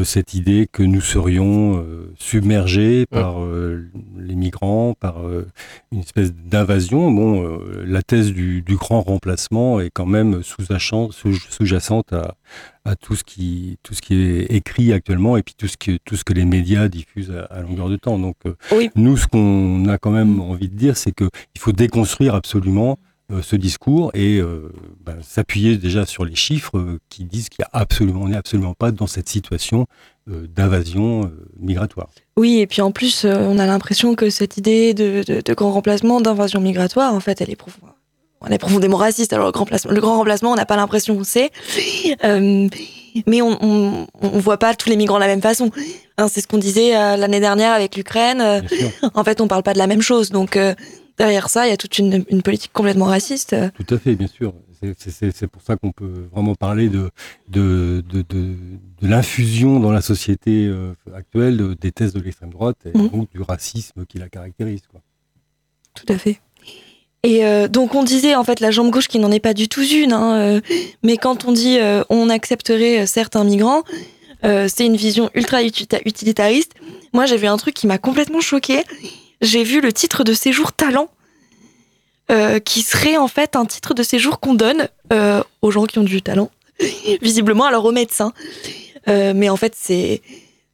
cette 0.05 0.35
idée 0.35 0.69
que 0.71 0.83
nous 0.83 1.01
serions 1.01 1.79
euh, 1.79 2.13
submergés 2.19 3.07
par 3.07 3.43
euh, 3.43 3.89
les 4.19 4.35
migrants, 4.35 4.95
par 4.99 5.23
une 5.93 6.01
espèce 6.01 6.35
d'invasion. 6.35 7.11
Bon, 7.11 7.59
la 7.85 8.03
thèse 8.03 8.33
du, 8.33 8.63
grand 8.69 9.01
remplacement 9.01 9.81
est 9.81 9.91
quand 9.91 10.07
même 10.07 10.43
sous-jacente 10.43 12.13
à, 12.13 12.35
à, 12.85 12.97
tout 12.97 13.17
ce 13.17 13.25
qui 13.25 13.79
tout 13.83 13.95
ce 13.95 14.03
qui 14.03 14.15
est 14.15 14.45
écrit 14.55 14.93
actuellement 14.93 15.37
et 15.37 15.43
puis 15.43 15.55
tout 15.57 15.69
ce 15.69 15.77
que 15.77 15.99
tout 16.05 16.17
ce 16.17 16.25
que 16.25 16.33
les 16.33 16.45
médias 16.45 16.89
diffusent 16.89 17.35
à, 17.51 17.61
longueur 17.63 17.89
de 17.89 17.97
temps. 17.97 18.19
Donc 18.19 18.37
nous, 18.95 19.17
ce 19.17 19.27
qu'on 19.27 19.89
a 19.89 19.99
quand 19.99 20.13
même 20.13 20.41
envie 20.41 20.69
de 20.69 20.77
dire, 20.77 20.97
c'est 20.97 21.13
que 21.13 21.29
il 21.55 21.61
faut 21.61 21.73
déconstruire 21.73 22.35
absolument 22.35 22.99
euh, 23.03 23.08
ce 23.43 23.57
discours 23.57 24.11
et 24.15 24.39
euh, 24.39 24.73
ben, 25.05 25.17
s'appuyer 25.23 25.77
déjà 25.77 26.07
sur 26.07 26.25
les 26.25 26.35
chiffres 26.35 26.79
euh, 26.79 26.99
qui 27.11 27.25
disent 27.25 27.49
qu'il 27.51 27.63
y 27.63 27.65
a 27.65 27.71
absolument, 27.79 28.23
on 28.23 28.29
n'est 28.29 28.37
absolument 28.37 28.75
pas 28.75 28.91
dans 28.91 29.07
cette 29.07 29.29
situation 29.29 29.87
d'invasion 30.27 31.33
migratoire. 31.59 32.11
Oui, 32.37 32.59
et 32.59 32.67
puis 32.67 32.83
en 32.83 32.91
plus, 32.91 33.25
on 33.25 33.59
a 33.59 33.65
l'impression 33.65 34.15
que 34.15 34.29
cette 34.29 34.59
idée 34.59 34.93
de, 34.93 35.23
de, 35.27 35.55
grand 35.55 35.73
remplacement, 35.73 36.21
d'invasion 36.21 36.61
migratoire, 36.61 37.15
en 37.15 37.21
fait, 37.21 37.41
elle 37.41 37.49
est, 37.49 37.59
elle 38.45 38.53
est 38.53 38.59
profondément 38.59 38.99
raciste. 38.99 39.33
Alors 39.33 39.47
le 39.47 39.53
grand, 39.53 39.67
le 39.71 40.01
grand 40.03 40.19
remplacement, 40.19 40.53
on 40.53 40.55
n'a 40.55 40.67
pas 40.67 40.77
l'impression 40.77 41.17
qu'on 41.17 41.25
sait. 41.25 41.51
mais 42.23 43.41
on, 43.41 43.57
on, 43.63 44.07
on, 44.21 44.39
voit 44.39 44.59
pas 44.59 44.75
tous 44.75 44.91
les 44.91 44.97
migrants 44.97 45.17
de 45.17 45.23
la 45.23 45.29
même 45.29 45.41
façon. 45.41 45.71
Hein, 46.19 46.29
c'est 46.29 46.43
ce 46.43 46.47
qu'on 46.47 46.59
disait 46.59 46.93
l'année 46.93 47.41
dernière 47.41 47.73
avec 47.73 47.97
l'Ukraine. 47.97 48.63
en 49.15 49.25
fait, 49.25 49.41
on 49.41 49.49
parle 49.49 49.63
pas 49.63 49.73
de 49.73 49.79
la 49.79 49.87
même 49.87 50.03
chose. 50.03 50.29
Donc, 50.29 50.59
derrière 51.19 51.51
ça, 51.51 51.67
il 51.67 51.71
y 51.71 51.73
a 51.73 51.77
toute 51.77 51.99
une, 51.99 52.25
politique 52.43 52.73
complètement 52.73 53.07
raciste. 53.07 53.55
Tout 53.75 53.95
à 53.95 53.99
fait, 53.99 54.15
bien 54.15 54.29
sûr. 54.29 54.55
C'est 54.97 55.49
pour 55.49 55.61
ça 55.63 55.77
qu'on 55.77 55.91
peut 55.91 56.29
vraiment 56.33 56.55
parler 56.55 56.89
de, 56.89 57.11
de, 57.49 58.05
de, 58.09 58.23
de, 58.23 58.55
l'infusion 59.03 59.81
dans 59.81 59.91
la 59.91 60.01
société 60.01 60.67
euh, 60.67 60.95
actuelle 61.17 61.75
des 61.81 61.91
thèses 61.91 62.13
de 62.13 62.21
l'extrême 62.21 62.51
droite 62.51 62.77
et 62.87 62.97
mmh. 62.97 63.09
donc 63.09 63.31
du 63.31 63.43
racisme 63.43 64.07
qui 64.07 64.19
la 64.19 64.29
caractérise. 64.29 64.83
Quoi. 64.89 65.01
Tout 65.95 66.07
à 66.13 66.17
fait. 66.17 66.41
Et 67.25 67.45
euh, 67.45 67.67
donc 67.67 67.97
on 67.97 68.05
disait 68.05 68.37
en 68.37 68.45
fait 68.45 68.61
la 68.61 68.71
jambe 68.71 68.91
gauche 68.91 69.09
qui 69.09 69.19
n'en 69.19 69.33
est 69.33 69.41
pas 69.41 69.53
du 69.53 69.69
tout 69.69 69.83
une, 69.83 70.13
hein, 70.13 70.37
euh, 70.37 70.61
mais 71.03 71.17
quand 71.17 71.45
on 71.45 71.51
dit 71.51 71.79
on 72.09 72.29
accepterait 72.31 73.07
certains 73.07 73.43
migrants, 73.43 73.83
c'est 74.45 74.87
une 74.87 74.97
vision 74.97 75.29
ultra 75.35 75.65
utilitariste. 75.65 76.75
Moi 77.13 77.27
j'ai 77.27 77.37
vu 77.37 77.49
un 77.49 77.57
truc 77.57 77.75
qui 77.75 77.89
m'a 77.89 77.99
complètement 77.99 78.41
choqué 78.41 78.85
j'ai 79.41 79.65
vu 79.65 79.81
le 79.81 79.93
titre 79.93 80.25
de 80.25 80.33
séjour 80.33 80.73
talent, 80.73 81.09
euh, 82.31 82.59
qui 82.59 82.83
serait 82.83 83.17
en 83.17 83.29
fait 83.29 83.57
un 83.57 83.65
titre 83.65 83.95
de 83.95 84.03
séjour 84.03 84.39
qu'on 84.39 84.53
donne 84.53 84.89
euh, 85.15 85.43
aux 85.63 85.71
gens 85.71 85.87
qui 85.87 85.99
ont 85.99 86.05
du 86.05 86.21
talent, 86.21 86.51
visiblement 87.23 87.65
alors 87.65 87.85
aux 87.87 87.93
médecins. 87.93 88.35
Euh, 89.09 89.33
mais 89.35 89.49
en 89.49 89.57
fait, 89.57 89.75
c'est, 89.75 90.21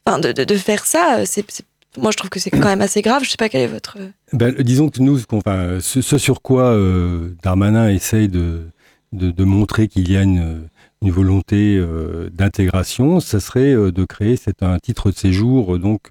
enfin, 0.04 0.18
de, 0.18 0.32
de, 0.32 0.56
faire 0.56 0.84
ça, 0.84 1.24
c'est, 1.24 1.46
moi 1.96 2.10
je 2.10 2.16
trouve 2.16 2.30
que 2.30 2.40
c'est 2.40 2.50
quand 2.50 2.64
même 2.64 2.80
assez 2.80 3.02
grave. 3.02 3.22
Je 3.22 3.30
sais 3.30 3.36
pas 3.36 3.48
quel 3.48 3.60
est 3.60 3.66
votre. 3.68 3.98
Ben, 4.32 4.52
disons 4.58 4.88
que 4.88 5.00
nous, 5.00 5.20
enfin, 5.30 5.78
ce, 5.80 6.02
ce, 6.02 6.18
sur 6.18 6.42
quoi 6.42 6.76
Darmanin 7.44 7.88
essaye 7.88 8.26
de, 8.26 8.62
de, 9.12 9.30
de 9.30 9.44
montrer 9.44 9.86
qu'il 9.86 10.10
y 10.10 10.16
a 10.16 10.22
une 10.22 10.68
une 11.04 11.10
volonté 11.10 11.76
euh, 11.76 12.30
d'intégration, 12.32 13.20
ça 13.20 13.38
serait 13.38 13.74
euh, 13.74 13.92
de 13.92 14.04
créer 14.04 14.36
c'est 14.36 14.62
un 14.62 14.78
titre 14.78 15.10
de 15.10 15.16
séjour 15.16 15.74
euh, 15.74 15.78
donc 15.78 16.10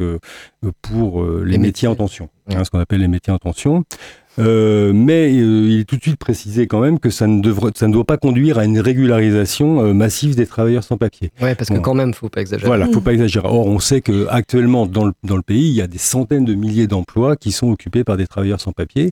pour 0.81 1.25
les, 1.43 1.57
métiers, 1.57 1.87
en 1.87 1.95
tension, 1.95 2.29
hein, 2.49 2.63
ce 2.63 2.69
qu'on 2.69 2.79
appelle 2.79 3.01
les 3.01 3.07
métiers 3.07 3.33
en 3.33 3.37
tension. 3.37 3.83
mais 4.37 5.33
il 5.33 5.79
est 5.79 5.83
tout 5.83 5.97
de 5.97 6.01
suite 6.01 6.17
précisé 6.17 6.67
quand 6.67 6.79
même 6.79 6.99
que 6.99 7.09
ça 7.09 7.27
ne, 7.27 7.41
ça 7.75 7.87
ne 7.87 7.93
doit 7.93 8.05
pas 8.05 8.17
conduire 8.17 8.59
à 8.59 8.65
une 8.65 8.79
régularisation 8.79 9.93
massive 9.93 10.35
des 10.35 10.45
travailleurs 10.45 10.83
sans 10.83 10.97
papier. 10.97 11.31
Oui, 11.41 11.55
parce 11.55 11.69
que 11.69 11.79
quand 11.79 11.93
même, 11.93 12.13
faut 12.13 12.29
pas 12.29 12.41
exagérer. 12.41 12.67
Voilà, 12.67 12.87
faut 12.87 13.01
pas 13.01 13.13
exagérer. 13.13 13.47
Or, 13.47 13.67
on 13.67 13.79
sait 13.79 14.01
que 14.01 14.27
actuellement 14.29 14.85
dans 14.85 15.05
le, 15.05 15.13
dans 15.23 15.35
le 15.35 15.41
pays, 15.41 15.69
il 15.69 15.75
y 15.75 15.81
a 15.81 15.87
des 15.87 15.97
centaines 15.97 16.45
de 16.45 16.53
milliers 16.53 16.87
d'emplois 16.87 17.35
qui 17.35 17.51
sont 17.51 17.69
occupés 17.71 18.03
par 18.03 18.17
des 18.17 18.27
travailleurs 18.27 18.61
sans 18.61 18.71
papier. 18.71 19.11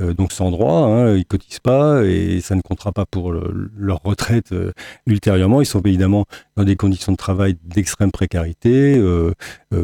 Euh, 0.00 0.14
donc 0.14 0.32
sans 0.32 0.50
droit, 0.50 0.86
hein, 0.86 1.16
ils 1.16 1.24
cotisent 1.24 1.60
pas 1.60 2.02
et 2.04 2.40
ça 2.40 2.54
ne 2.54 2.60
comptera 2.60 2.92
pas 2.92 3.04
pour 3.06 3.32
leur 3.32 4.00
retraite 4.02 4.52
euh, 4.52 4.72
ultérieurement. 5.06 5.60
Ils 5.60 5.66
sont 5.66 5.80
évidemment 5.80 6.26
dans 6.56 6.64
des 6.64 6.76
conditions 6.76 7.12
de 7.12 7.16
travail 7.16 7.56
d'extrême 7.64 8.10
précarité, 8.10 8.96
euh, 8.96 9.32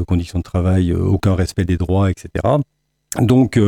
conditions 0.06 0.38
de 0.38 0.44
travail, 0.44 0.92
aucun 0.92 1.34
respect 1.34 1.64
des 1.64 1.76
droits, 1.76 2.10
etc. 2.10 2.30
Donc, 3.20 3.58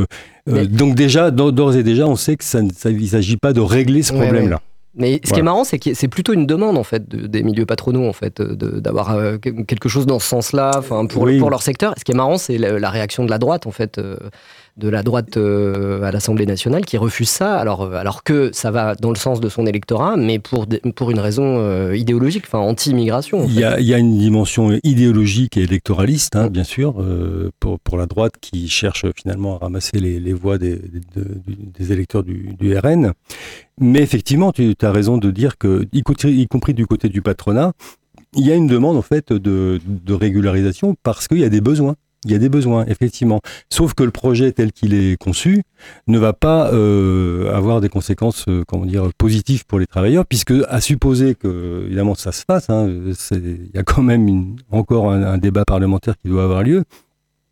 donc 0.47 0.95
déjà, 0.95 1.31
d'ores 1.31 1.77
et 1.77 1.83
déjà, 1.83 2.07
on 2.07 2.17
sait 2.17 2.37
que 2.37 2.45
ça, 2.45 2.61
ça 2.75 2.91
il 2.91 3.01
ne 3.01 3.07
s'agit 3.07 3.39
pas 3.39 3.53
de 3.53 3.61
régler 3.61 4.03
ce 4.03 4.13
problème-là. 4.13 4.61
Mais 4.95 5.21
ce 5.25 5.33
qui 5.33 5.39
est 5.39 5.45
marrant, 5.45 5.65
c'est 5.65 5.79
que 5.79 5.95
c'est 5.95 6.09
plutôt 6.09 6.33
une 6.33 6.45
demande 6.45 6.77
en 6.77 6.83
fait 6.83 7.09
des 7.09 7.43
milieux 7.43 7.65
patronaux 7.65 8.07
en 8.07 8.13
fait 8.13 8.43
d'avoir 8.43 9.39
quelque 9.41 9.89
chose 9.89 10.07
dans 10.07 10.19
ce 10.19 10.27
sens-là, 10.29 10.83
pour, 11.09 11.29
pour 11.39 11.51
leur 11.51 11.63
secteur. 11.63 11.95
Ce 11.97 12.05
qui 12.05 12.13
est 12.13 12.17
marrant, 12.17 12.37
c'est 12.37 12.59
la, 12.59 12.91
réaction 12.91 13.25
de 13.25 13.31
la 13.31 13.39
droite 13.39 13.67
en 13.67 13.71
fait 13.71 13.99
de 14.79 14.89
la 14.89 15.03
droite 15.03 15.37
euh, 15.37 16.03
à 16.03 16.13
l'Assemblée 16.13 16.47
nationale 16.47 16.87
qui 16.87 16.97
refuse 16.97 17.29
ça, 17.29 17.59
alors, 17.59 17.83
euh, 17.83 17.97
alors 17.97 18.23
que 18.23 18.51
ça 18.53 18.71
va 18.71 18.95
dans 18.95 19.11
le 19.11 19.17
sens 19.17 19.41
de 19.41 19.49
son 19.49 19.67
électorat, 19.67 20.17
mais 20.17 20.39
pour, 20.39 20.67
pour 20.95 21.11
une 21.11 21.19
raison 21.19 21.59
euh, 21.59 21.97
idéologique, 21.97 22.45
enfin 22.47 22.61
anti-immigration. 22.61 23.45
Il, 23.49 23.57
il, 23.81 23.87
y 23.87 23.95
a 23.95 23.99
une 23.99 24.17
dimension 24.17 24.79
idéologique 24.85 25.57
et 25.57 25.63
électoraliste, 25.63 26.37
hein, 26.37 26.49
bien 26.49 26.65
sûr, 26.65 27.05
pour, 27.59 27.81
pour, 27.81 27.99
la 27.99 28.07
droite 28.07 28.35
qui 28.41 28.69
cherche 28.69 29.05
finalement 29.17 29.57
à 29.57 29.59
ramasser 29.65 29.99
les, 29.99 30.21
les 30.21 30.33
voix 30.33 30.59
des, 30.59 30.81
des, 31.17 31.93
électeurs 31.93 32.23
du, 32.23 32.55
du, 32.59 32.77
RN. 32.79 33.13
Mais 33.81 34.01
effectivement, 34.01 34.53
tu 34.53 34.75
as 34.81 34.93
raison 34.93 35.19
de 35.19 35.31
dire 35.33 35.59
que, 35.59 35.87
y, 35.93 36.03
y 36.29 36.47
compris 36.47 36.75
du 36.75 36.87
côté 36.87 37.09
du 37.09 37.23
patronat, 37.23 37.73
il 38.37 38.47
y 38.47 38.53
a 38.53 38.55
une 38.55 38.69
demande 38.69 38.97
en 38.97 39.03
fait 39.03 39.33
de, 39.33 39.81
de 39.85 40.15
régularisation 40.15 40.95
parce 41.03 41.27
qu'il 41.27 41.39
y 41.39 41.45
a 41.45 41.49
des 41.49 41.61
besoins. 41.61 41.97
Il 42.25 42.33
y 42.33 42.35
a 42.35 42.39
des 42.39 42.49
besoins, 42.49 42.85
effectivement. 42.87 43.41
Sauf 43.71 43.95
que 43.95 44.03
le 44.03 44.11
projet 44.11 44.51
tel 44.51 44.73
qu'il 44.73 44.93
est 44.93 45.17
conçu 45.17 45.63
ne 46.09 46.19
va 46.19 46.33
pas 46.33 46.73
euh, 46.73 47.55
avoir 47.55 47.81
des 47.81 47.89
conséquences, 47.89 48.45
euh, 48.49 48.65
comment 48.67 48.87
dire, 48.87 49.09
positives 49.17 49.65
pour 49.67 49.79
les 49.79 49.87
travailleurs, 49.87 50.27
puisque 50.27 50.53
à 50.69 50.81
supposer 50.81 51.37
que, 51.37 51.85
évidemment, 51.87 52.17
ça 52.17 52.33
se 52.33 52.43
fasse, 52.45 52.71
hein, 52.71 52.89
il 53.31 53.71
y 53.73 53.79
a 53.79 53.85
quand 53.85 54.03
même 54.03 54.57
encore 54.73 55.13
un, 55.13 55.39
débat 55.39 55.65
parlementaire 55.65 56.15
qui 56.21 56.29
doit 56.29 56.43
avoir 56.43 56.65
lieu. 56.65 56.83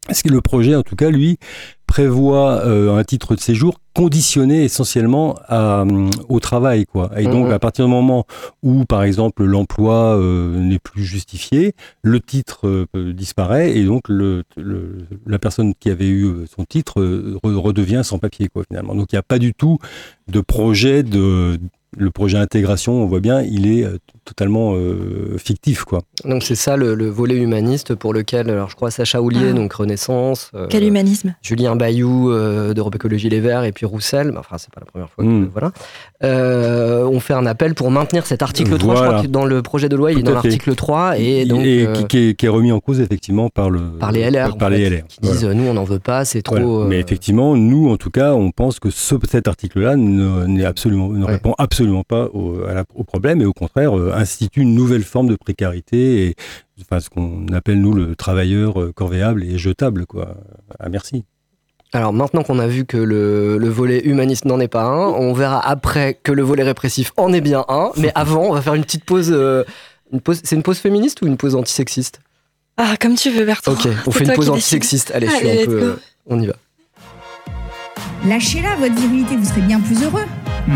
Parce 0.06 0.22
que 0.22 0.28
le 0.28 0.40
projet, 0.40 0.74
en 0.76 0.82
tout 0.82 0.96
cas, 0.96 1.10
lui, 1.10 1.38
prévoit 1.86 2.64
euh, 2.64 2.96
un 2.96 3.04
titre 3.04 3.34
de 3.34 3.40
séjour 3.40 3.80
conditionné 3.94 4.64
essentiellement 4.64 5.36
à, 5.48 5.82
euh, 5.82 6.10
au 6.28 6.38
travail. 6.40 6.84
Quoi? 6.84 7.10
Et 7.16 7.24
donc, 7.24 7.46
Mhm. 7.46 7.52
à 7.52 7.58
partir 7.58 7.86
du 7.86 7.90
moment 7.90 8.24
où, 8.62 8.84
par 8.84 9.02
exemple, 9.02 9.44
l'emploi 9.44 10.16
euh, 10.16 10.58
n'est 10.60 10.78
plus 10.78 11.04
justifié, 11.04 11.74
le 12.02 12.20
titre 12.20 12.86
disparaît 12.94 13.76
et 13.76 13.84
donc 13.84 14.08
le, 14.08 14.44
le- 14.56 14.98
la 15.26 15.38
personne 15.38 15.74
qui 15.74 15.90
avait 15.90 16.08
eu 16.08 16.46
son 16.56 16.64
titre 16.64 17.00
re- 17.02 17.54
redevient 17.56 18.02
sans 18.04 18.18
papier, 18.18 18.48
quoi, 18.48 18.64
finalement. 18.68 18.94
Donc, 18.94 19.12
il 19.12 19.14
n'y 19.16 19.20
a 19.20 19.22
pas 19.24 19.38
du 19.38 19.54
tout 19.54 19.78
de 20.28 20.40
projet 20.40 21.02
de... 21.02 21.58
Le 21.98 22.10
projet 22.10 22.36
intégration, 22.36 22.92
on 23.02 23.06
voit 23.06 23.20
bien, 23.20 23.40
il 23.40 23.66
est 23.66 23.84
euh, 23.84 23.96
totalement 24.26 24.74
euh, 24.74 25.36
fictif, 25.38 25.84
quoi. 25.84 26.02
Donc 26.24 26.42
c'est 26.42 26.54
ça 26.56 26.76
le, 26.76 26.94
le 26.94 27.08
volet 27.08 27.36
humaniste 27.36 27.94
pour 27.94 28.12
lequel, 28.12 28.50
alors 28.50 28.68
je 28.68 28.76
crois 28.76 28.90
Sacha 28.90 29.22
Houlier, 29.22 29.48
Ah. 29.50 29.52
donc 29.54 29.72
Renaissance, 29.72 30.50
euh, 30.54 30.66
Quel 30.68 30.84
humanisme. 30.84 31.34
Julien 31.42 31.76
Bayou 31.76 32.30
euh, 32.30 32.74
d'Europe 32.74 32.96
Écologie 32.96 33.28
Les 33.30 33.40
Verts 33.40 33.64
et 33.64 33.72
puis 33.72 33.86
Roussel, 33.86 34.32
bah, 34.32 34.40
enfin 34.40 34.58
c'est 34.58 34.70
pas 34.74 34.80
la 34.80 34.86
première 34.86 35.08
fois 35.08 35.24
que 35.24 35.28
Mm. 35.30 35.48
voilà, 35.52 35.72
euh, 36.24 37.04
on 37.04 37.20
fait 37.20 37.34
un 37.34 37.46
appel 37.46 37.74
pour 37.74 37.90
maintenir 37.90 38.26
cet 38.26 38.42
article 38.42 38.76
3, 38.78 38.94
je 38.96 39.00
crois 39.02 39.22
que 39.22 39.26
dans 39.28 39.44
le 39.44 39.62
projet 39.62 39.88
de 39.88 39.96
loi 39.96 40.12
il 40.12 40.18
est 40.18 40.22
dans 40.22 40.32
l'article 40.34 40.74
3 40.74 41.18
et 41.18 41.44
donc 41.44 41.60
et 41.64 41.86
qui, 41.94 42.04
qui 42.06 42.18
est, 42.30 42.34
qui 42.34 42.46
est 42.46 42.50
remis 42.50 42.72
en 42.72 42.80
cause 42.80 43.00
effectivement 43.00 43.48
par 43.48 43.70
le 43.70 43.80
par 43.98 44.12
les 44.12 44.28
LR, 44.30 44.56
par 44.56 44.70
les 44.70 44.84
fait, 44.88 44.96
LR 44.96 45.06
qui 45.06 45.20
disent 45.20 45.44
nous 45.44 45.64
on 45.64 45.74
n'en 45.74 45.84
veut 45.84 45.98
pas, 45.98 46.24
c'est 46.24 46.42
trop... 46.42 46.56
Voilà. 46.56 46.88
Mais 46.88 47.00
effectivement, 47.00 47.56
nous, 47.56 47.90
en 47.90 47.96
tout 47.96 48.10
cas, 48.10 48.32
on 48.34 48.50
pense 48.50 48.80
que 48.80 48.90
ce, 48.90 49.14
cet 49.30 49.46
article-là 49.48 49.96
ne, 49.96 50.46
n'est 50.46 50.64
absolument, 50.64 51.08
ne 51.08 51.24
Ouais. 51.24 51.32
répond 51.32 51.54
absolument 51.58 52.02
pas 52.02 52.28
au, 52.32 52.62
à 52.68 52.74
la- 52.74 52.84
au 52.94 53.04
problème 53.04 53.40
et 53.40 53.44
au 53.44 53.52
contraire 53.52 53.92
institue 54.16 54.60
une 54.62 54.74
nouvelle 54.74 55.04
forme 55.04 55.28
de 55.28 55.36
précarité 55.36 56.26
et 56.28 56.34
enfin, 56.80 57.00
ce 57.00 57.08
qu'on 57.10 57.46
appelle 57.52 57.80
nous 57.80 57.92
le 57.92 58.16
travailleur 58.16 58.80
euh, 58.80 58.92
corvéable 58.92 59.44
et 59.44 59.58
jetable 59.58 60.06
quoi. 60.06 60.36
Ah 60.78 60.88
merci. 60.88 61.24
Alors 61.92 62.12
maintenant 62.12 62.42
qu'on 62.42 62.58
a 62.58 62.66
vu 62.66 62.84
que 62.84 62.96
le, 62.96 63.58
le 63.58 63.68
volet 63.68 64.00
humaniste 64.04 64.44
n'en 64.44 64.58
est 64.60 64.68
pas 64.68 64.82
un, 64.84 65.06
on 65.08 65.32
verra 65.32 65.60
après 65.66 66.18
que 66.22 66.32
le 66.32 66.42
volet 66.42 66.62
répressif 66.64 67.12
en 67.16 67.32
est 67.32 67.40
bien 67.40 67.64
un, 67.68 67.90
mais 67.96 68.10
avant 68.16 68.42
on 68.44 68.52
va 68.52 68.60
faire 68.62 68.74
une 68.74 68.82
petite 68.84 69.04
pause... 69.04 69.30
euh, 69.32 69.64
une 70.12 70.20
pause 70.20 70.40
c'est 70.44 70.56
une 70.56 70.62
pause 70.62 70.78
féministe 70.78 71.22
ou 71.22 71.26
une 71.26 71.36
pause 71.36 71.54
antisexiste? 71.54 72.20
Ah, 72.76 72.96
comme 73.00 73.14
tu 73.14 73.30
veux, 73.30 73.44
Bertrand. 73.46 73.72
Ok, 73.72 73.88
on 74.06 74.10
fait 74.12 74.24
une 74.24 74.32
pause 74.34 74.50
antisexiste. 74.50 75.10
Allez, 75.14 75.26
je 75.28 75.32
suis 75.32 75.48
Allez, 75.48 75.58
un 75.58 75.62
let's 75.62 75.66
peu. 75.66 75.78
go. 75.80 75.84
euh, 75.86 75.96
on 76.26 76.40
y 76.40 76.46
va. 76.46 76.52
Lâchez-la, 78.26 78.76
votre 78.76 78.94
virilité, 78.94 79.36
vous 79.36 79.44
serez 79.46 79.62
bien 79.62 79.80
plus 79.80 80.02
heureux 80.02 80.24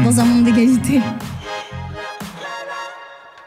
dans 0.05 0.21
un 0.21 0.25
monde 0.25 0.45
d'égalité. 0.45 1.01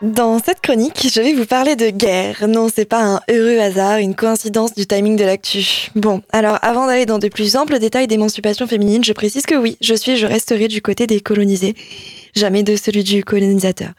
Dans 0.04 0.38
cette 0.38 0.60
chronique, 0.60 1.08
je 1.14 1.22
vais 1.22 1.32
vous 1.32 1.46
parler 1.46 1.78
de 1.78 1.90
guerre. 1.90 2.46
Non, 2.50 2.68
c'est 2.68 2.84
pas 2.84 3.02
un 3.02 3.22
heureux 3.30 3.58
hasard, 3.58 4.00
une 4.00 4.16
coïncidence 4.16 4.74
du 4.74 4.86
timing 4.86 5.16
de 5.16 5.24
l'actu. 5.24 5.92
Bon, 5.96 6.22
alors 6.34 6.60
avant 6.62 6.88
d'aller 6.88 7.06
dans 7.06 7.20
de 7.20 7.30
plus 7.30 7.56
amples 7.56 7.80
détails 7.80 8.08
d'émancipation 8.08 8.68
féminine, 8.68 9.02
je 9.02 9.14
précise 9.14 9.46
que 9.46 9.56
oui, 9.56 9.78
je 9.80 9.94
suis 9.94 10.12
et 10.12 10.18
je 10.18 10.28
resterai 10.28 10.68
du 10.68 10.82
côté 10.82 11.08
des 11.08 11.22
colonisés, 11.22 11.74
jamais 12.36 12.64
de 12.64 12.76
celui 12.76 13.06
du 13.06 13.24
colonisateur. 13.24 13.92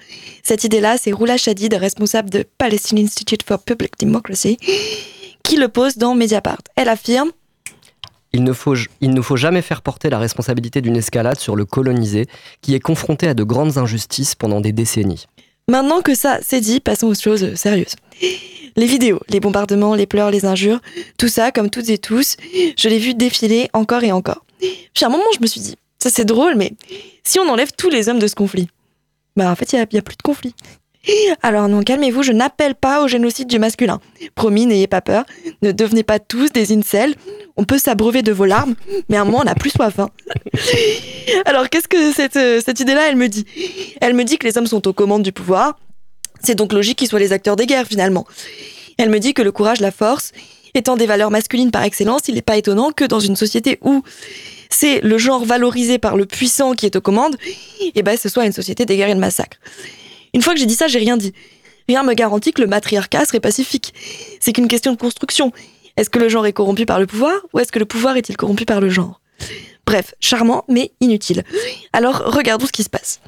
Cette 0.43 0.65
idée-là, 0.65 0.99
c'est 1.01 1.11
Roula 1.11 1.39
Shadid, 1.39 1.73
responsable 1.73 2.29
de 2.29 2.45
Palestine 2.59 2.99
Institute 2.99 3.43
for 3.43 3.61
Public 3.61 3.95
Democracy, 3.99 4.59
qui 5.43 5.57
le 5.57 5.69
pose 5.69 5.97
dans 5.97 6.15
Mediapart. 6.15 6.61
Elle 6.77 6.91
affirme 6.91 7.31
Il 8.35 8.45
ne, 8.45 8.53
faut, 8.53 8.75
il 9.01 9.15
ne 9.15 9.23
faut 9.23 9.37
jamais 9.37 9.63
faire 9.63 9.81
porter 9.81 10.11
la 10.11 10.19
responsabilité 10.19 10.83
d'une 10.83 10.97
escalade 10.97 11.39
sur 11.39 11.57
le 11.57 11.65
colonisé, 11.65 12.27
qui 12.61 12.75
est 12.75 12.81
confronté 12.81 13.27
à 13.27 13.33
de 13.33 13.43
grandes 13.43 13.79
injustices 13.79 14.35
pendant 14.35 14.61
des 14.61 14.73
décennies. 14.73 15.25
Maintenant 15.69 16.03
que 16.03 16.15
ça 16.15 16.39
c'est 16.43 16.61
dit, 16.61 16.81
passons 16.81 17.09
aux 17.09 17.15
choses 17.15 17.55
sérieuses. 17.55 17.97
Les 18.77 18.87
vidéos, 18.87 19.21
les 19.29 19.41
bombardements, 19.41 19.95
les 19.95 20.07
pleurs, 20.07 20.31
les 20.31 20.45
injures, 20.45 20.81
tout 21.17 21.29
ça, 21.29 21.53
comme 21.53 21.71
toutes 21.71 21.89
et 21.89 21.99
tous, 21.99 22.37
je 22.77 22.89
l'ai 22.89 22.99
vu 22.99 23.15
défiler 23.15 23.71
encore 23.73 24.03
et 24.03 24.13
encore. 24.13 24.45
Puis 24.59 25.05
à 25.05 25.07
un 25.07 25.11
moment, 25.11 25.25
je 25.35 25.41
me 25.41 25.47
suis 25.47 25.61
dit, 25.61 25.77
ça 25.99 26.11
c'est 26.11 26.25
drôle, 26.25 26.57
mais 26.57 26.73
si 27.23 27.39
on 27.39 27.49
enlève 27.49 27.73
tous 27.77 27.89
les 27.89 28.09
hommes 28.09 28.19
de 28.19 28.27
ce 28.27 28.35
conflit, 28.35 28.69
bah 29.37 29.51
en 29.51 29.57
fait, 29.57 29.73
il 29.73 29.77
n'y 29.77 29.99
a, 29.99 30.03
plus 30.03 30.17
de 30.17 30.23
conflit. 30.23 30.55
Alors 31.43 31.69
non, 31.69 31.83
calmez-vous, 31.83 32.23
je 32.23 32.33
n'appelle 32.33 32.75
pas 32.75 33.03
au 33.03 33.09
génocide 33.09 33.49
du 33.49 33.59
masculin. 33.59 34.01
Promis, 34.35 34.67
n'ayez 34.67 34.87
pas 34.87 35.01
peur, 35.01 35.25
ne 35.63 35.73
devenez 35.73 36.03
pas 36.03 36.19
tous 36.19 36.51
des 36.51 36.73
incels. 36.73 37.15
On 37.57 37.65
peut 37.65 37.79
s'abreuver 37.79 38.23
de 38.23 38.33
vos 38.33 38.47
larmes, 38.47 38.75
mais 39.09 39.17
à 39.17 39.23
un 39.23 39.25
moment, 39.25 39.41
on 39.43 39.45
n'a 39.45 39.55
plus 39.55 39.71
soif. 39.71 39.99
hein. 39.99 40.09
Alors 41.45 41.69
qu'est-ce 41.69 41.89
que 41.89 42.13
cette, 42.13 42.37
euh, 42.37 42.61
cette 42.65 42.81
idée-là, 42.81 43.09
elle 43.09 43.17
me 43.17 43.29
dit? 43.29 43.45
Elle 44.01 44.15
me 44.15 44.25
dit 44.25 44.39
que 44.39 44.47
les 44.47 44.57
hommes 44.59 44.67
sont 44.67 44.87
aux 44.89 44.93
commandes 44.93 45.23
du 45.23 45.33
pouvoir. 45.33 45.79
C'est 46.43 46.55
donc 46.55 46.73
logique 46.73 46.99
qu'ils 46.99 47.09
soient 47.09 47.21
les 47.21 47.33
acteurs 47.33 47.57
des 47.57 47.67
guerres, 47.67 47.87
finalement. 47.87 48.27
Elle 48.99 49.11
me 49.11 49.19
dit 49.19 49.35
que 49.35 49.43
le 49.43 49.53
courage, 49.53 49.81
la 49.81 49.91
force, 49.91 50.33
étant 50.75 50.97
des 50.97 51.07
valeurs 51.07 51.31
masculines 51.31 51.71
par 51.71 51.83
excellence, 51.85 52.23
il 52.29 52.35
n'est 52.35 52.43
pas 52.43 52.57
étonnant 52.57 52.91
que 52.91 53.05
dans 53.05 53.21
une 53.21 53.37
société 53.37 53.79
où 53.83 54.03
c'est 54.71 55.01
le 55.01 55.19
genre 55.19 55.45
valorisé 55.45 55.99
par 55.99 56.17
le 56.17 56.27
puissant 56.27 56.73
qui 56.73 56.87
est 56.87 56.97
aux 56.97 57.01
commandes, 57.01 57.37
et 57.95 58.03
ben 58.03 58.17
ce 58.17 58.29
soit 58.29 58.45
une 58.45 58.53
société 58.53 58.85
des 58.85 58.97
guerres 58.97 59.11
et 59.11 59.15
de 59.15 59.21
massacres. 59.21 59.59
Une 60.35 60.43
fois 60.43 60.53
que 60.53 60.61
j'ai 60.61 60.67
dit 60.67 60.75
ça, 60.75 60.89
j'ai 60.89 60.99
rien 60.99 61.17
dit. 61.17 61.33
Rien 61.89 62.03
me 62.03 62.15
garantit 62.15 62.53
que 62.53 62.61
le 62.61 62.67
matriarcat 62.67 63.25
serait 63.25 63.41
pacifique. 63.41 63.95
C'est 64.41 64.53
qu'une 64.53 64.69
question 64.69 64.93
de 64.93 64.99
construction. 64.99 65.53
Est-ce 65.97 66.11
que 66.11 66.19
le 66.19 66.29
genre 66.29 66.47
est 66.47 66.53
corrompu 66.53 66.87
par 66.87 66.99
le 66.99 67.07
pouvoir 67.07 67.35
ou 67.53 67.61
est-ce 67.61 67.71
que 67.71 67.79
le 67.79 67.85
pouvoir 67.85 68.17
est-il 68.17 68.37
corrompu 68.37 68.65
par 68.65 68.81
le 68.81 68.91
genre? 68.91 69.21
Bref, 69.87 70.15
charmant 70.19 70.65
mais 70.69 70.93
inutile. 71.01 71.45
Alors 71.93 72.23
regardons 72.27 72.67
ce 72.67 72.73
qui 72.73 72.83
se 72.83 72.91
passe. 72.91 73.21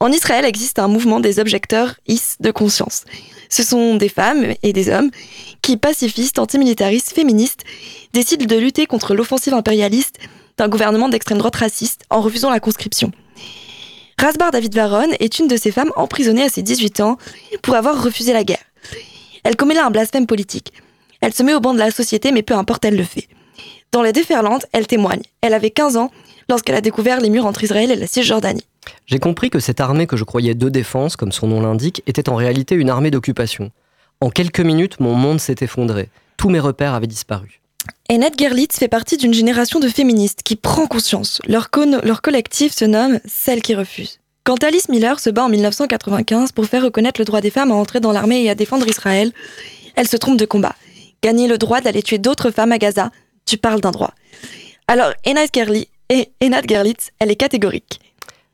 En 0.00 0.12
Israël 0.12 0.44
existe 0.44 0.78
un 0.78 0.88
mouvement 0.88 1.20
des 1.20 1.38
objecteurs 1.38 1.94
is 2.06 2.36
de 2.40 2.50
conscience. 2.50 3.04
Ce 3.48 3.62
sont 3.62 3.94
des 3.94 4.08
femmes 4.08 4.54
et 4.62 4.72
des 4.72 4.90
hommes 4.90 5.10
qui, 5.62 5.76
pacifistes, 5.76 6.38
antimilitaristes, 6.38 7.14
féministes, 7.14 7.64
décident 8.12 8.44
de 8.44 8.56
lutter 8.56 8.86
contre 8.86 9.14
l'offensive 9.14 9.54
impérialiste 9.54 10.18
d'un 10.58 10.68
gouvernement 10.68 11.08
d'extrême 11.08 11.38
droite 11.38 11.56
raciste 11.56 12.02
en 12.10 12.20
refusant 12.20 12.50
la 12.50 12.60
conscription. 12.60 13.12
Rasbar 14.18 14.50
David 14.52 14.74
Varon 14.74 15.10
est 15.18 15.38
une 15.38 15.48
de 15.48 15.56
ces 15.56 15.72
femmes 15.72 15.90
emprisonnées 15.96 16.44
à 16.44 16.48
ses 16.48 16.62
18 16.62 17.00
ans 17.00 17.18
pour 17.62 17.74
avoir 17.74 18.02
refusé 18.02 18.32
la 18.32 18.44
guerre. 18.44 18.64
Elle 19.42 19.56
commet 19.56 19.74
là 19.74 19.86
un 19.86 19.90
blasphème 19.90 20.26
politique. 20.26 20.72
Elle 21.20 21.34
se 21.34 21.42
met 21.42 21.54
au 21.54 21.60
banc 21.60 21.74
de 21.74 21.78
la 21.78 21.90
société, 21.90 22.32
mais 22.32 22.42
peu 22.42 22.54
importe, 22.54 22.84
elle 22.84 22.96
le 22.96 23.04
fait. 23.04 23.28
Dans 23.92 24.02
les 24.02 24.12
déferlantes, 24.12 24.66
elle 24.72 24.86
témoigne. 24.86 25.22
Elle 25.40 25.54
avait 25.54 25.70
15 25.70 25.96
ans 25.96 26.10
lorsqu'elle 26.48 26.74
a 26.74 26.80
découvert 26.80 27.20
les 27.20 27.30
murs 27.30 27.46
entre 27.46 27.64
Israël 27.64 27.90
et 27.90 27.96
la 27.96 28.06
Cisjordanie. 28.06 28.66
J'ai 29.06 29.18
compris 29.18 29.50
que 29.50 29.60
cette 29.60 29.80
armée 29.80 30.06
que 30.06 30.16
je 30.16 30.24
croyais 30.24 30.54
de 30.54 30.68
défense, 30.68 31.16
comme 31.16 31.32
son 31.32 31.46
nom 31.46 31.60
l'indique, 31.60 32.02
était 32.06 32.28
en 32.28 32.34
réalité 32.34 32.74
une 32.74 32.90
armée 32.90 33.10
d'occupation. 33.10 33.70
En 34.20 34.30
quelques 34.30 34.60
minutes, 34.60 35.00
mon 35.00 35.14
monde 35.14 35.40
s'est 35.40 35.56
effondré. 35.60 36.08
Tous 36.36 36.48
mes 36.48 36.60
repères 36.60 36.94
avaient 36.94 37.06
disparu. 37.06 37.60
Annette 38.08 38.38
Gerlitz 38.38 38.78
fait 38.78 38.88
partie 38.88 39.16
d'une 39.16 39.34
génération 39.34 39.80
de 39.80 39.88
féministes 39.88 40.42
qui 40.42 40.56
prend 40.56 40.86
conscience. 40.86 41.40
Leur, 41.46 41.70
con- 41.70 42.00
leur 42.02 42.22
collectif 42.22 42.74
se 42.74 42.84
nomme 42.84 43.18
Celles 43.26 43.62
qui 43.62 43.74
refusent. 43.74 44.20
Quand 44.44 44.62
Alice 44.62 44.88
Miller 44.90 45.18
se 45.20 45.30
bat 45.30 45.44
en 45.44 45.48
1995 45.48 46.52
pour 46.52 46.66
faire 46.66 46.84
reconnaître 46.84 47.20
le 47.20 47.24
droit 47.24 47.40
des 47.40 47.50
femmes 47.50 47.70
à 47.70 47.74
entrer 47.74 48.00
dans 48.00 48.12
l'armée 48.12 48.42
et 48.44 48.50
à 48.50 48.54
défendre 48.54 48.86
Israël, 48.86 49.32
elle 49.96 50.06
se 50.08 50.18
trompe 50.18 50.36
de 50.38 50.44
combat. 50.44 50.74
Gagner 51.22 51.48
le 51.48 51.56
droit 51.56 51.80
d'aller 51.80 52.02
tuer 52.02 52.18
d'autres 52.18 52.50
femmes 52.50 52.72
à 52.72 52.78
Gaza, 52.78 53.10
tu 53.46 53.56
parles 53.56 53.80
d'un 53.80 53.90
droit. 53.90 54.12
Alors, 54.86 55.12
Annette 55.24 55.54
Gerli- 55.54 55.88
et 56.10 56.28
Annette 56.42 56.68
Gerlitz, 56.68 57.10
elle 57.18 57.30
est 57.30 57.36
catégorique. 57.36 58.00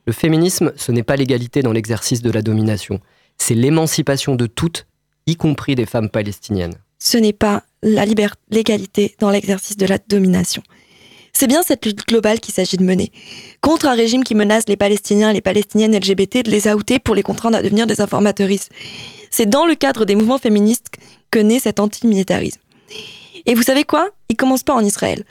Le 0.06 0.12
féminisme, 0.12 0.72
ce 0.76 0.92
n'est 0.92 1.02
pas 1.02 1.16
l'égalité 1.16 1.62
dans 1.62 1.72
l'exercice 1.72 2.22
de 2.22 2.30
la 2.30 2.42
domination. 2.42 3.00
C'est 3.38 3.54
l'émancipation 3.54 4.36
de 4.36 4.46
toutes, 4.46 4.86
y 5.26 5.34
compris 5.34 5.74
des 5.74 5.86
femmes 5.86 6.08
palestiniennes. 6.08 6.74
Ce 7.00 7.18
n'est 7.18 7.32
pas 7.32 7.64
la 7.82 8.04
liberté, 8.04 8.38
l'égalité 8.50 9.16
dans 9.18 9.30
l'exercice 9.30 9.76
de 9.76 9.86
la 9.86 9.98
domination. 9.98 10.62
C'est 11.32 11.46
bien 11.46 11.62
cette 11.62 11.86
lutte 11.86 12.06
globale 12.06 12.40
qu'il 12.40 12.52
s'agit 12.52 12.76
de 12.76 12.84
mener. 12.84 13.10
Contre 13.60 13.86
un 13.86 13.94
régime 13.94 14.24
qui 14.24 14.34
menace 14.34 14.64
les 14.68 14.76
Palestiniens 14.76 15.30
et 15.30 15.34
les 15.34 15.40
Palestiniennes 15.40 15.96
LGBT 15.96 16.44
de 16.44 16.50
les 16.50 16.68
outer 16.68 16.98
pour 16.98 17.14
les 17.14 17.22
contraindre 17.22 17.56
à 17.56 17.62
devenir 17.62 17.86
des 17.86 18.00
informatrices. 18.00 18.68
C'est 19.30 19.48
dans 19.48 19.64
le 19.64 19.74
cadre 19.74 20.04
des 20.04 20.16
mouvements 20.16 20.38
féministes 20.38 20.88
que 21.30 21.38
naît 21.38 21.60
cet 21.60 21.80
antimilitarisme. 21.80 22.60
Et 23.46 23.54
vous 23.54 23.62
savez 23.62 23.84
quoi? 23.84 24.10
Il 24.28 24.36
commence 24.36 24.64
pas 24.64 24.74
en 24.74 24.84
Israël. 24.84 25.24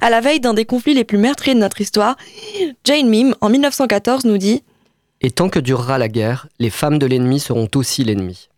À 0.00 0.10
la 0.10 0.20
veille 0.20 0.40
d'un 0.40 0.52
des 0.52 0.64
conflits 0.64 0.94
les 0.94 1.04
plus 1.04 1.16
meurtriers 1.16 1.54
de 1.54 1.60
notre 1.60 1.80
histoire, 1.80 2.16
Jane 2.84 3.08
Mim, 3.08 3.34
en 3.40 3.48
1914, 3.48 4.24
nous 4.24 4.36
dit 4.36 4.62
Et 5.20 5.30
tant 5.30 5.48
que 5.48 5.60
durera 5.60 5.96
la 5.96 6.08
guerre, 6.08 6.48
les 6.58 6.70
femmes 6.70 6.98
de 6.98 7.06
l'ennemi 7.06 7.40
seront 7.40 7.68
aussi 7.76 8.04
l'ennemi. 8.04 8.48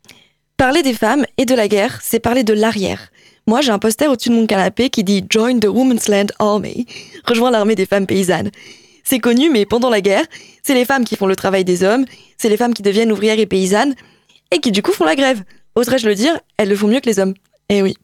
Parler 0.59 0.83
des 0.83 0.93
femmes 0.93 1.25
et 1.37 1.45
de 1.45 1.55
la 1.55 1.69
guerre, 1.69 2.01
c'est 2.03 2.19
parler 2.19 2.43
de 2.43 2.53
l'arrière. 2.53 3.13
Moi, 3.47 3.61
j'ai 3.61 3.71
un 3.71 3.79
poster 3.79 4.11
au-dessus 4.11 4.31
de 4.31 4.35
mon 4.35 4.45
canapé 4.45 4.91
qui 4.91 5.05
dit 5.05 5.25
Join 5.31 5.61
the 5.61 5.67
Women's 5.67 6.09
Land 6.09 6.27
Army. 6.41 6.85
Rejoins 7.25 7.53
l'armée 7.53 7.77
des 7.77 7.87
femmes 7.87 8.09
paysannes. 8.09 8.51
C'est 9.05 9.21
connu, 9.21 9.51
mais 9.51 9.67
pendant 9.67 9.89
la 9.89 10.01
guerre, 10.01 10.25
c'est 10.65 10.75
les 10.75 10.85
femmes 10.85 11.05
qui 11.05 11.15
font 11.15 11.27
le 11.27 11.37
travail 11.37 11.65
des 11.65 11.85
hommes, 11.85 12.07
c'est 12.39 12.49
les 12.49 12.57
femmes 12.57 12.75
qui 12.75 12.83
deviennent 12.83 13.13
ouvrières 13.13 13.39
et 13.39 13.47
paysannes, 13.47 13.95
et 14.51 14.59
qui 14.59 14.73
du 14.73 14.83
coup 14.83 14.91
font 14.91 15.05
la 15.05 15.15
grève. 15.15 15.45
Oserais-je 15.77 16.09
le 16.09 16.17
dire, 16.17 16.37
elles 16.57 16.69
le 16.69 16.75
font 16.75 16.89
mieux 16.89 16.99
que 16.99 17.09
les 17.09 17.21
hommes. 17.21 17.35
Eh 17.69 17.81
oui. 17.81 17.97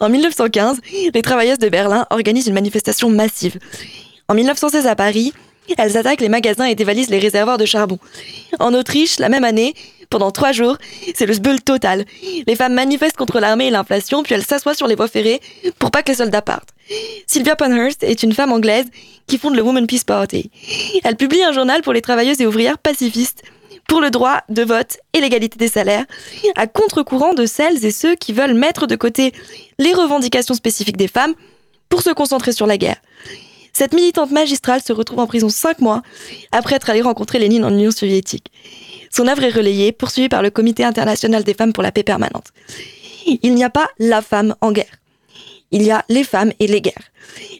En 0.00 0.08
1915, 0.08 0.80
les 1.14 1.22
travailleuses 1.22 1.60
de 1.60 1.68
Berlin 1.68 2.06
organisent 2.10 2.48
une 2.48 2.54
manifestation 2.54 3.08
massive. 3.08 3.60
En 4.26 4.34
1916 4.34 4.88
à 4.88 4.96
Paris, 4.96 5.32
elles 5.78 5.96
attaquent 5.96 6.20
les 6.20 6.28
magasins 6.28 6.66
et 6.66 6.74
dévalisent 6.74 7.10
les 7.10 7.18
réservoirs 7.18 7.58
de 7.58 7.64
charbon. 7.64 7.98
En 8.58 8.74
Autriche, 8.74 9.18
la 9.18 9.28
même 9.28 9.44
année, 9.44 9.74
Pendant 10.14 10.30
trois 10.30 10.52
jours, 10.52 10.76
c'est 11.12 11.26
le 11.26 11.34
sbeul 11.34 11.60
total. 11.60 12.04
Les 12.46 12.54
femmes 12.54 12.74
manifestent 12.74 13.16
contre 13.16 13.40
l'armée 13.40 13.66
et 13.66 13.70
l'inflation, 13.70 14.22
puis 14.22 14.32
elles 14.36 14.44
s'assoient 14.44 14.72
sur 14.72 14.86
les 14.86 14.94
voies 14.94 15.08
ferrées 15.08 15.40
pour 15.80 15.90
pas 15.90 16.04
que 16.04 16.12
les 16.12 16.18
soldats 16.18 16.40
partent. 16.40 16.68
Sylvia 17.26 17.56
Panhurst 17.56 18.04
est 18.04 18.22
une 18.22 18.32
femme 18.32 18.52
anglaise 18.52 18.86
qui 19.26 19.38
fonde 19.38 19.56
le 19.56 19.62
Women 19.62 19.88
Peace 19.88 20.04
Party. 20.06 20.52
Elle 21.02 21.16
publie 21.16 21.42
un 21.42 21.50
journal 21.50 21.82
pour 21.82 21.92
les 21.92 22.00
travailleuses 22.00 22.40
et 22.40 22.46
ouvrières 22.46 22.78
pacifistes 22.78 23.42
pour 23.88 24.00
le 24.00 24.10
droit 24.10 24.42
de 24.50 24.62
vote 24.62 24.98
et 25.14 25.20
l'égalité 25.20 25.58
des 25.58 25.66
salaires, 25.66 26.04
à 26.54 26.68
contre-courant 26.68 27.34
de 27.34 27.44
celles 27.44 27.84
et 27.84 27.90
ceux 27.90 28.14
qui 28.14 28.32
veulent 28.32 28.54
mettre 28.54 28.86
de 28.86 28.94
côté 28.94 29.32
les 29.80 29.94
revendications 29.94 30.54
spécifiques 30.54 30.96
des 30.96 31.08
femmes 31.08 31.34
pour 31.88 32.02
se 32.02 32.10
concentrer 32.10 32.52
sur 32.52 32.68
la 32.68 32.76
guerre. 32.76 33.00
Cette 33.72 33.92
militante 33.92 34.30
magistrale 34.30 34.80
se 34.80 34.92
retrouve 34.92 35.18
en 35.18 35.26
prison 35.26 35.48
cinq 35.48 35.80
mois 35.80 36.02
après 36.52 36.76
être 36.76 36.88
allée 36.88 37.02
rencontrer 37.02 37.40
Lénine 37.40 37.64
en 37.64 37.70
Union 37.70 37.90
soviétique. 37.90 38.52
Son 39.14 39.28
œuvre 39.28 39.44
est 39.44 39.50
relayée, 39.50 39.92
poursuivie 39.92 40.28
par 40.28 40.42
le 40.42 40.50
Comité 40.50 40.82
international 40.82 41.44
des 41.44 41.54
femmes 41.54 41.72
pour 41.72 41.84
la 41.84 41.92
paix 41.92 42.02
permanente. 42.02 42.48
Il 43.26 43.54
n'y 43.54 43.62
a 43.62 43.70
pas 43.70 43.88
la 44.00 44.22
femme 44.22 44.56
en 44.60 44.72
guerre. 44.72 44.98
Il 45.70 45.82
y 45.82 45.92
a 45.92 46.04
les 46.08 46.24
femmes 46.24 46.52
et 46.58 46.66
les 46.66 46.80
guerres. 46.80 47.12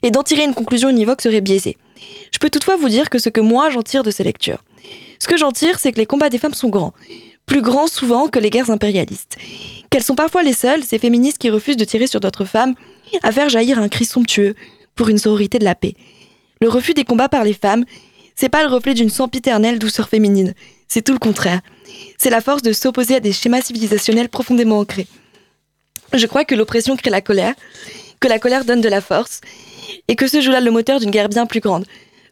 Et 0.03 0.11
d'en 0.11 0.25
tirer 0.25 0.43
une 0.43 0.55
conclusion 0.55 0.89
univoque 0.89 1.23
serait 1.23 1.41
biaisé. 1.41 1.77
Je 2.33 2.39
peux 2.41 2.51
toutefois 2.51 2.77
vous 2.77 2.89
dire 2.89 3.09
que 3.09 3.21
ce 3.21 3.29
que 3.29 3.41
moi 3.41 3.71
j'en 3.71 3.83
tire 3.83 4.03
de 4.03 4.11
ces 4.11 4.25
lectures, 4.25 4.65
ce 5.21 5.29
que 5.29 5.37
j'en 5.37 5.53
tire, 5.53 5.79
c'est 5.79 5.93
que 5.93 5.99
les 5.99 6.07
combats 6.07 6.29
des 6.29 6.39
femmes 6.39 6.55
sont 6.55 6.69
grands, 6.71 6.93
plus 7.47 7.63
grands 7.63 7.87
souvent 7.87 8.27
que 8.27 8.41
les 8.41 8.51
guerres 8.51 8.71
impérialistes. 8.71 9.37
Qu'elles 9.91 10.03
sont 10.03 10.17
parfois 10.17 10.43
les 10.43 10.53
seules, 10.53 10.83
ces 10.83 10.99
féministes 10.99 11.39
qui 11.39 11.51
refusent 11.51 11.77
de 11.77 11.85
tirer 11.85 12.09
sur 12.09 12.19
d'autres 12.19 12.45
femmes, 12.45 12.75
à 13.23 13.31
faire 13.31 13.49
jaillir 13.49 13.79
un 13.79 13.89
cri 13.89 14.05
somptueux 14.05 14.57
pour 14.97 15.09
une 15.09 15.19
sororité 15.19 15.61
de 15.61 15.65
la 15.65 15.77
paix. 15.77 15.95
Le 16.61 16.69
refus 16.69 16.95
des 16.95 17.05
combats 17.05 17.29
par 17.29 17.45
les 17.45 17.55
femmes, 17.55 17.85
c'est 18.35 18.49
pas 18.49 18.65
le 18.65 18.69
reflet 18.69 18.95
d'une 18.95 19.09
sempiternelle 19.09 19.79
douceur 19.79 20.09
féminine, 20.09 20.55
c'est 20.95 21.03
tout 21.03 21.13
le 21.13 21.19
contraire. 21.19 21.61
C'est 22.19 22.31
la 22.31 22.41
force 22.41 22.63
de 22.63 22.73
s'opposer 22.73 23.17
à 23.17 23.21
des 23.21 23.33
schémas 23.33 23.63
civilisationnels 23.63 24.29
profondément 24.29 24.79
ancrés. 24.79 25.09
Je 26.13 26.27
crois 26.27 26.45
que 26.45 26.55
l'oppression 26.55 26.97
crée 26.97 27.11
la 27.11 27.21
colère, 27.21 27.55
que 28.21 28.29
la 28.29 28.39
colère 28.39 28.65
donne 28.65 28.81
de 28.81 28.89
la 28.89 29.01
force, 29.01 29.41
et 30.07 30.15
que 30.15 30.29
ce 30.29 30.41
joue 30.41 30.53
là 30.53 30.61
le 30.61 30.71
moteur 30.71 31.01
d'une 31.01 31.11
guerre 31.11 31.29
bien 31.29 31.47
plus 31.47 31.59
grande, 31.59 31.85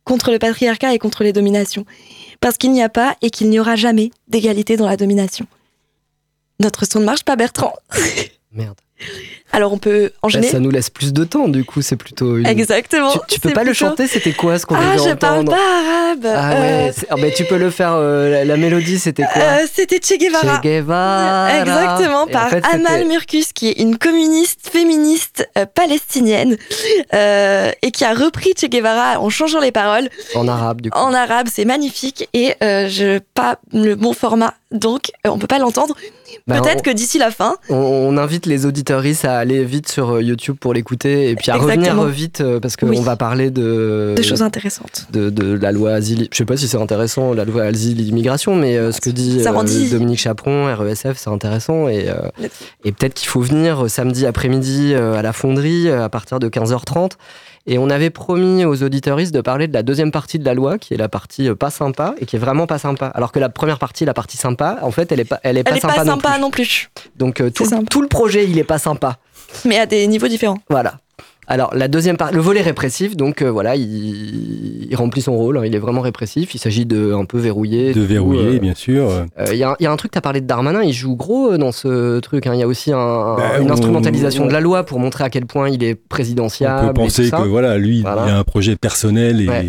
contre 0.04 0.31
le 0.31 0.38
patriarcat 0.38 0.95
et 0.95 0.99
contre 0.99 1.25
les 1.25 1.33
dominations 1.33 1.85
parce 2.42 2.59
qu'il 2.59 2.73
n'y 2.73 2.83
a 2.83 2.88
pas 2.88 3.16
et 3.23 3.31
qu'il 3.31 3.49
n'y 3.49 3.61
aura 3.61 3.76
jamais 3.76 4.11
d'égalité 4.28 4.76
dans 4.76 4.87
la 4.87 4.97
domination. 4.97 5.47
Notre 6.61 6.85
son 6.85 7.00
ne 7.00 7.04
marche 7.04 7.23
pas, 7.23 7.37
Bertrand. 7.37 7.73
Merde. 8.52 8.78
Alors 9.54 9.75
on 9.75 9.78
peut 9.78 10.12
enchaîner. 10.23 10.49
ça 10.49 10.59
nous 10.61 10.71
laisse 10.71 10.88
plus 10.88 11.12
de 11.12 11.25
temps, 11.25 11.47
du 11.47 11.62
coup, 11.64 11.82
c'est 11.82 11.97
plutôt. 11.97 12.38
Une... 12.38 12.47
Exactement. 12.47 13.12
Tu, 13.28 13.38
peux 13.38 13.52
pas 13.52 13.64
le 13.64 13.75
chanter, 13.75 14.06
c'était 14.06 14.32
quoi 14.32 14.59
ce 14.59 14.64
qu'on 14.64 14.76
ah, 14.76 14.97
devait 14.97 15.00
entendre 15.00 15.04
Ah, 15.04 15.11
je 15.11 15.14
parle 15.14 15.44
pas 15.44 15.54
arabe. 15.54 16.26
Ah 16.26 16.61
ouais, 16.61 16.88
Euh, 16.88 17.06
ah, 17.11 17.16
bah, 17.16 17.30
tu 17.37 17.44
peux 17.44 17.59
le 17.59 17.71
faire, 17.71 17.92
euh, 17.94 18.30
la, 18.30 18.44
la 18.47 18.56
mélodie, 18.56 18.99
c'était 18.99 19.25
quoi 19.25 19.42
euh, 19.42 19.66
C'était 19.71 20.00
Che 20.00 20.18
Guevara. 20.18 20.56
Che 20.56 20.62
Guevara. 20.62 21.61
Exactement, 21.61 22.26
Et 22.26 22.30
en 22.30 22.32
par 22.32 22.49
fait, 22.49 22.64
Amal 22.73 23.06
Murkus, 23.06 23.52
qui 23.52 23.68
est 23.68 23.78
une 23.78 23.99
communiste 23.99 24.71
féministe 24.73 25.47
palestinienne 25.75 26.56
et 27.12 27.90
qui 27.92 28.04
a 28.04 28.14
repris 28.14 28.54
Che 28.59 28.66
Guevara 28.66 29.21
en 29.21 29.28
changeant 29.28 29.61
les 29.61 29.73
paroles 29.73 30.09
En 30.35 30.49
arabe, 30.49 30.80
du 30.80 30.90
coup. 30.90 30.99
en 30.99 31.12
arabe. 31.12 31.49
C'est 31.52 31.66
magnifique 31.66 32.28
et 32.32 32.54
je 32.61 33.18
pas 33.35 33.59
le 33.73 33.97
bon 33.97 34.14
format, 34.14 34.54
donc 34.71 35.11
on 35.26 35.38
peut 35.38 35.47
pas 35.47 35.59
l'entendre. 35.59 35.94
Bah, 36.47 36.61
Peut-être 36.61 36.79
on- 36.81 36.83
que 36.83 36.91
d'ici 36.91 37.19
la 37.19 37.31
fin, 37.31 37.57
On, 37.69 37.75
on 37.77 38.17
invite 38.17 38.47
les 38.47 38.67
auditeuristes 38.67 39.25
à 39.25 39.37
aller 39.39 39.65
vite 39.65 39.89
sur 39.91 40.11
euh, 40.17 40.23
YouTube 40.23 40.57
pour 40.61 40.75
l'écouter 40.75 41.31
et 41.31 41.37
puis 41.37 41.51
à 41.51 41.57
Exactement. 41.57 41.91
revenir 42.03 42.05
vite 42.07 42.41
euh, 42.41 42.61
parce 42.61 42.77
qu'on 42.77 42.89
Oui. 42.89 43.01
va 43.01 43.17
parler 43.17 43.51
de, 43.51 44.15
des 44.17 44.23
choses 44.23 44.43
intéressantes. 44.43 45.07
de, 45.12 45.31
de 45.31 45.55
la 45.55 45.73
loi 45.73 45.93
asile. 45.93 46.29
Je 46.33 46.37
sais 46.37 46.45
pas 46.45 46.57
si 46.57 46.69
c'est 46.69 46.77
intéressant, 46.81 47.33
la 47.35 47.45
loi 47.45 47.62
asile 47.65 48.01
immigration, 48.07 48.55
mais 48.57 48.77
euh, 48.77 48.93
ce 48.93 49.01
que 49.01 49.11
dit 49.11 49.41
euh. 49.47 49.91
Dominique 49.91 50.19
Chaperon, 50.21 50.75
RESF, 50.75 51.17
c'est 51.17 51.31
intéressant. 51.31 51.89
Et, 51.89 52.09
euh, 52.09 52.15
et 52.85 52.93
peut-être 52.93 53.15
qu'il 53.15 53.29
faut 53.29 53.41
venir 53.41 53.85
euh, 53.85 53.89
samedi 53.89 54.27
après-midi 54.27 54.93
euh, 54.95 55.15
à 55.15 55.23
la 55.23 55.33
fonderie 55.33 55.89
euh, 55.89 56.05
à 56.05 56.09
partir 56.09 56.39
de 56.39 56.49
15h30. 56.49 57.12
Et 57.66 57.78
on 57.78 57.90
avait 57.90 58.11
promis 58.11 58.64
aux 58.64 58.83
auditeuristes 58.83 59.33
de 59.33 59.40
parler 59.40 59.69
de 59.69 59.73
la 59.73 59.83
deuxième 59.83 60.11
partie 60.11 60.38
de 60.38 60.45
la 60.45 60.54
loi, 60.54 60.78
qui 60.78 60.95
est 60.95 60.97
la 60.97 61.09
partie 61.09 61.49
euh, 61.49 61.54
pas 61.54 61.71
sympa 61.71 62.14
et 62.19 62.26
qui 62.26 62.37
est 62.37 62.38
vraiment 62.38 62.66
pas 62.66 62.78
sympa. 62.78 63.07
Alors 63.07 63.31
que 63.31 63.38
la 63.38 63.49
première 63.49 63.78
partie, 63.78 64.04
la 64.04 64.14
partie 64.14 64.37
sympa, 64.37 64.78
en 64.83 64.90
fait, 64.90 65.12
elle 65.12 65.21
est 65.21 65.25
pas, 65.25 65.38
elle 65.45 65.59
est 65.59 65.64
pas 65.64 65.76
est 65.76 65.81
sympa, 65.81 65.95
pas 65.95 66.04
non 66.04 66.12
sympa 66.12 66.33
plus. 66.33 66.40
non 66.40 66.50
plus, 66.50 66.90
Donc 67.16 67.40
euh, 67.40 67.50
tout, 67.50 67.64
sympa. 67.64 67.85
tout 67.88 68.03
le 68.03 68.09
projet, 68.09 68.44
il 68.48 68.59
est 68.59 68.64
pas 68.64 68.79
sympa. 68.79 69.18
mais 69.64 69.79
à 69.79 69.87
des 69.87 70.07
niveaux 70.09 70.29
différents. 70.29 70.59
Voilà. 70.68 70.94
Alors, 71.48 71.74
la 71.74 71.88
deuxième 71.88 72.16
part, 72.16 72.33
le 72.33 72.40
volet 72.40 72.62
répressif, 72.62 73.16
donc 73.16 73.42
euh, 73.42 73.50
voilà, 73.50 73.74
il, 73.74 74.87
il 74.90 74.94
remplit 74.96 75.22
son 75.22 75.37
rôle, 75.37 75.59
hein, 75.59 75.62
il 75.66 75.74
est 75.74 75.78
vraiment 75.78 76.00
répressif, 76.00 76.55
il 76.55 76.59
s'agit 76.59 76.87
de 76.87 77.12
un 77.12 77.24
peu 77.24 77.38
verrouiller. 77.38 77.92
De 77.92 78.00
tout, 78.00 78.07
verrouiller, 78.07 78.57
euh, 78.57 78.59
bien 78.61 78.74
sûr. 78.74 79.11
euh, 79.11 79.24
Il 79.50 79.57
y, 79.57 79.64
a 79.64 79.70
un- 79.70 79.76
il 79.81 79.83
y 79.83 79.87
a 79.87 79.90
un 79.92 79.96
truc, 79.96 80.12
tu 80.12 80.18
as 80.18 80.20
parlé 80.20 80.40
de 80.40 80.46
Darmanin, 80.46 80.83
il 80.83 80.92
joue 80.92 81.16
gros 81.16 81.52
euh, 81.52 81.59
dans 81.59 81.72
ce 81.72 82.20
truc. 82.20 82.46
hein. 82.46 82.52
Il 82.55 82.61
y 82.61 82.62
a 82.62 82.68
aussi 82.68 82.92
un- 82.92 83.35
Bah, 83.37 83.59
une 83.61 83.68
on- 83.70 83.72
instrumentalisation 83.74 84.44
on- 84.44 84.46
de 84.46 84.52
la 84.52 84.61
loi 84.61 84.85
pour 84.85 85.00
montrer 85.00 85.24
à 85.24 85.31
quel 85.31 85.46
point 85.46 85.68
il 85.68 85.83
est 85.83 85.94
On 85.94 86.09
présidentiable. 86.09 86.81
peut 86.81 86.85
et 86.85 86.94
tout 86.94 87.00
penser 87.02 87.31
que 87.31 87.48
voilà, 87.48 87.76
lui, 87.76 88.02
Voilà. 88.02 88.24
il 88.26 88.31
a 88.31 88.38
un 88.38 88.44
projet 88.44 88.76
personnel 88.76 89.40
et 89.40 89.48
Ouais. 89.48 89.64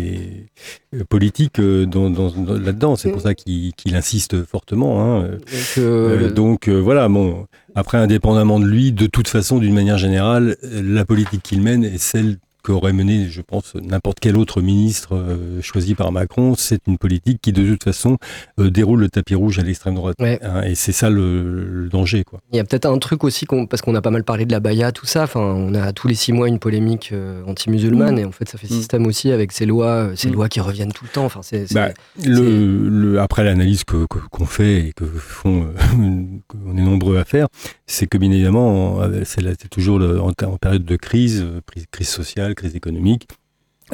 Euh, 0.94 1.04
politique 1.08 1.58
euh, 1.58 1.86
dans, 1.86 2.10
dans- 2.10 2.30
dans- 2.30 2.54
là-dedans. 2.58 2.96
C'est 2.96 3.10
pour 3.12 3.20
ça 3.20 3.34
qu'il 3.34 3.72
qu'il 3.74 3.94
insiste 3.96 4.44
fortement. 4.44 5.00
hein. 5.02 5.22
Donc, 5.28 5.40
euh, 5.78 6.28
Euh, 6.68 6.68
euh, 6.68 6.80
voilà, 6.80 7.08
bon, 7.08 7.46
après, 7.74 7.98
indépendamment 7.98 8.60
de 8.60 8.66
lui, 8.66 8.92
de 8.92 9.06
toute 9.06 9.28
façon, 9.28 9.58
d'une 9.58 9.74
manière 9.74 9.98
générale, 9.98 10.56
euh, 10.64 10.82
la 10.82 11.04
politique 11.04 11.42
qu'il 11.42 11.60
mène 11.62 11.84
est 11.84 11.98
celle 11.98 12.36
qu'aurait 12.64 12.92
menée, 12.92 13.26
je 13.28 13.42
pense, 13.42 13.74
n'importe 13.74 14.18
quel 14.20 14.36
autre 14.36 14.60
ministre 14.62 15.14
euh, 15.14 15.60
choisi 15.62 15.94
par 15.94 16.10
Macron. 16.12 16.54
C'est 16.56 16.80
une 16.86 16.98
politique 16.98 17.38
qui, 17.42 17.52
de 17.52 17.64
toute 17.72 17.84
façon, 17.84 18.16
euh, 18.58 18.70
déroule 18.70 19.00
le 19.00 19.08
tapis 19.08 19.34
rouge 19.34 19.58
à 19.58 19.62
l'extrême 19.62 19.94
droite. 19.94 20.16
Ouais. 20.18 20.38
Hein, 20.42 20.62
et 20.62 20.74
c'est 20.74 20.92
ça 20.92 21.10
le, 21.10 21.64
le 21.82 21.88
danger, 21.88 22.24
quoi. 22.24 22.40
Il 22.52 22.56
y 22.56 22.60
a 22.60 22.64
peut-être 22.64 22.86
un 22.86 22.98
truc 22.98 23.22
aussi, 23.22 23.44
qu'on- 23.44 23.66
parce 23.66 23.82
qu'on 23.82 23.94
a 23.94 24.00
pas 24.00 24.10
mal 24.10 24.24
parlé 24.24 24.46
de 24.46 24.52
la 24.52 24.60
Baïa, 24.60 24.90
tout 24.92 25.06
ça. 25.06 25.24
Enfin, 25.24 25.40
on 25.40 25.74
a 25.74 25.92
tous 25.92 26.08
les 26.08 26.14
six 26.14 26.32
mois 26.32 26.48
une 26.48 26.58
polémique 26.58 27.10
euh, 27.12 27.42
anti-musulmane, 27.46 28.18
et 28.18 28.24
en 28.24 28.32
fait, 28.32 28.48
ça 28.48 28.56
fait 28.58 28.66
Mm. 28.66 28.70
système 28.76 29.06
aussi 29.06 29.30
avec 29.30 29.52
ces 29.52 29.66
lois, 29.66 29.86
euh, 30.10 30.16
ces 30.16 30.30
Mm. 30.30 30.32
lois 30.32 30.48
qui 30.48 30.60
reviennent 30.60 30.92
tout 30.92 31.04
le 31.04 31.10
temps. 31.10 31.24
Enfin, 31.26 31.40
c'est, 31.42 31.66
c'est- 31.66 31.74
Bah, 31.74 31.90
le, 32.24 32.88
le- 32.88 33.20
après 33.20 33.44
l'analyse 33.44 33.84
que, 33.84 34.06
que- 34.08 34.18
qu'on 34.30 34.46
fait 34.46 34.88
et 34.88 34.92
que 34.94 35.04
font, 35.04 35.64
euh, 35.64 35.72
qu'on 36.48 36.76
est 36.76 36.82
nombreux 36.82 37.18
à 37.18 37.24
faire, 37.24 37.48
c'est 37.86 38.06
que 38.06 38.16
bien 38.18 38.30
évidemment, 38.30 39.00
c'est, 39.24 39.42
là- 39.42 39.52
c'est 39.60 39.68
toujours 39.68 39.98
le- 39.98 40.20
en, 40.20 40.28
en 40.30 40.56
période 40.56 40.84
de 40.84 40.96
crise, 40.96 41.44
crise 41.90 42.08
sociale, 42.08 42.53
crise 42.54 42.74
économique. 42.76 43.26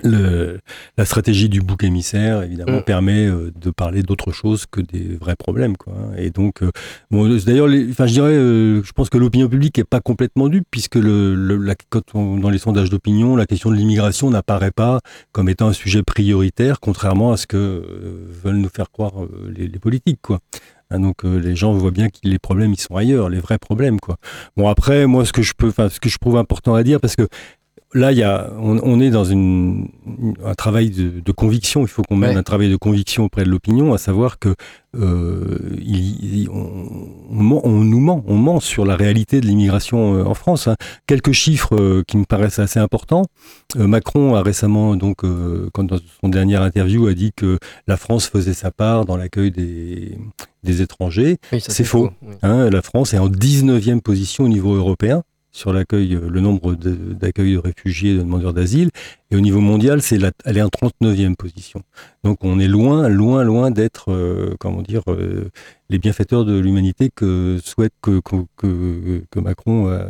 Le, 0.04 0.60
la 0.96 1.04
stratégie 1.04 1.48
du 1.48 1.62
bouc 1.62 1.82
émissaire, 1.82 2.44
évidemment, 2.44 2.78
Mm. 2.78 2.82
permet 2.84 3.26
euh, 3.26 3.50
de 3.60 3.70
parler 3.72 4.04
d'autre 4.04 4.30
chose 4.30 4.64
que 4.70 4.80
des 4.80 5.16
vrais 5.20 5.34
problèmes. 5.34 5.76
Quoi. 5.76 5.92
hein. 5.94 6.12
Et 6.16 6.30
donc, 6.30 6.62
euh, 6.62 6.70
bon, 7.10 7.28
d'ailleurs, 7.44 7.68
enfin, 7.90 8.06
je 8.06 8.12
dirais, 8.12 8.30
euh, 8.34 8.84
je 8.84 8.92
pense 8.92 9.10
que 9.10 9.18
l'opinion 9.18 9.48
publique 9.48 9.78
n'est 9.78 9.84
pas 9.84 9.98
complètement 10.00 10.48
dupe, 10.48 10.64
puisque 10.70 10.94
le, 10.94 11.34
le- 11.34 11.56
la- 11.56 11.74
quand 11.88 12.02
on- 12.14 12.36
dans 12.36 12.50
les 12.50 12.58
sondages 12.58 12.88
d'opinion, 12.88 13.34
la 13.34 13.46
question 13.46 13.68
de 13.68 13.74
l'immigration 13.74 14.30
n'apparaît 14.30 14.70
pas 14.70 15.00
comme 15.32 15.48
étant 15.48 15.66
un 15.66 15.72
sujet 15.72 16.04
prioritaire, 16.04 16.78
contrairement 16.78 17.32
à 17.32 17.36
ce 17.36 17.48
que 17.48 17.82
veulent 18.44 18.58
nous 18.58 18.68
faire 18.68 18.92
croire 18.92 19.14
les, 19.52 19.66
les 19.66 19.78
politiques, 19.80 20.20
quoi. 20.22 20.38
Hein, 20.92 21.00
donc 21.00 21.24
euh, 21.24 21.38
les 21.38 21.54
gens 21.54 21.72
voient 21.72 21.92
bien 21.92 22.08
que 22.08 22.18
les 22.24 22.38
problèmes 22.40 22.72
ils 22.72 22.80
sont 22.80 22.96
ailleurs, 22.96 23.28
les 23.28 23.38
vrais 23.38 23.58
problèmes, 23.58 24.00
quoi. 24.00 24.16
Bon 24.56 24.68
après, 24.68 25.06
moi 25.06 25.24
ce 25.24 25.32
que 25.32 25.42
je 25.42 25.52
peux, 25.56 25.68
enfin 25.68 25.88
ce 25.88 26.00
que 26.00 26.08
je 26.08 26.18
trouve 26.18 26.36
important 26.36 26.74
à 26.74 26.82
dire, 26.82 27.00
parce 27.00 27.14
que 27.16 27.28
là 27.94 28.12
il 28.12 28.18
y 28.18 28.22
a, 28.22 28.50
on, 28.58 28.78
on 28.82 29.00
est 29.00 29.10
dans 29.10 29.24
une, 29.24 29.88
un 30.44 30.54
travail 30.54 30.90
de, 30.90 31.20
de 31.20 31.32
conviction. 31.32 31.82
Il 31.82 31.88
faut 31.88 32.02
qu'on 32.02 32.16
mène 32.16 32.30
Ouais. 32.30 32.36
un 32.36 32.42
travail 32.42 32.70
de 32.70 32.76
conviction 32.76 33.24
auprès 33.24 33.44
de 33.44 33.48
l'opinion, 33.50 33.92
à 33.92 33.98
savoir 33.98 34.38
que 34.38 34.54
euh, 34.96 35.58
il, 35.80 36.42
il- 36.42 36.48
on, 36.50 36.88
on 37.30 37.42
ment- 37.42 37.60
on 37.64 37.80
nous 37.84 38.00
ment, 38.00 38.24
on 38.26 38.36
ment 38.36 38.60
sur 38.60 38.84
la 38.84 38.96
réalité 38.96 39.40
de 39.40 39.46
l'immigration 39.46 40.14
euh, 40.14 40.24
en 40.24 40.34
France. 40.34 40.66
hein. 40.68 40.76
Quelques 41.06 41.32
chiffres 41.32 41.76
euh, 41.76 42.02
qui 42.06 42.16
me 42.16 42.24
paraissent 42.24 42.58
assez 42.58 42.80
importants. 42.80 43.26
Euh, 43.76 43.86
Macron 43.86 44.34
a 44.34 44.42
récemment, 44.42 44.96
donc, 44.96 45.18
quand 45.72 45.84
dans 45.84 45.98
son 46.20 46.28
dernière 46.28 46.62
interview, 46.62 47.06
a 47.06 47.14
dit 47.14 47.32
que 47.34 47.58
la 47.86 47.96
France 47.96 48.26
faisait 48.28 48.54
sa 48.54 48.70
part 48.70 49.04
dans 49.04 49.16
l'accueil 49.16 49.50
des, 49.52 50.18
des 50.64 50.82
étrangers. 50.82 51.38
oui, 51.52 51.60
c'est 51.60 51.84
faux. 51.84 52.10
oui. 52.22 52.34
Hein, 52.42 52.68
la 52.70 52.82
France 52.82 53.14
est 53.14 53.18
en 53.18 53.28
19e 53.28 54.00
position 54.00 54.44
au 54.44 54.48
niveau 54.48 54.74
européen 54.74 55.22
sur 55.52 55.72
l'accueil, 55.72 56.14
euh, 56.14 56.28
le 56.28 56.40
nombre 56.40 56.74
de- 56.74 56.94
d'accueils 57.14 57.54
de, 57.54 57.58
réfugiés 57.58 58.12
et 58.12 58.16
de 58.16 58.22
demandeurs 58.22 58.52
d'asile. 58.52 58.90
Et 59.32 59.36
au 59.36 59.40
niveau 59.40 59.60
mondial, 59.60 60.00
c'est 60.02 60.18
la- 60.18 60.30
elle 60.44 60.56
est 60.58 60.62
en 60.62 60.68
39e 60.68 61.34
position. 61.36 61.82
Donc 62.24 62.38
on 62.44 62.58
est 62.60 62.68
loin, 62.68 63.08
loin, 63.08 63.42
loin 63.44 63.70
d'être, 63.70 64.12
euh, 64.12 64.54
comment 64.60 64.82
dire, 64.82 65.02
euh, 65.08 65.48
les 65.88 65.98
bienfaiteurs 65.98 66.44
de 66.44 66.58
l'humanité 66.58 67.10
que 67.14 67.58
souhaite 67.64 67.92
que, 68.02 68.20
que, 68.20 68.36
que, 68.56 69.22
que 69.30 69.40
Macron, 69.40 69.88
euh, 69.88 70.06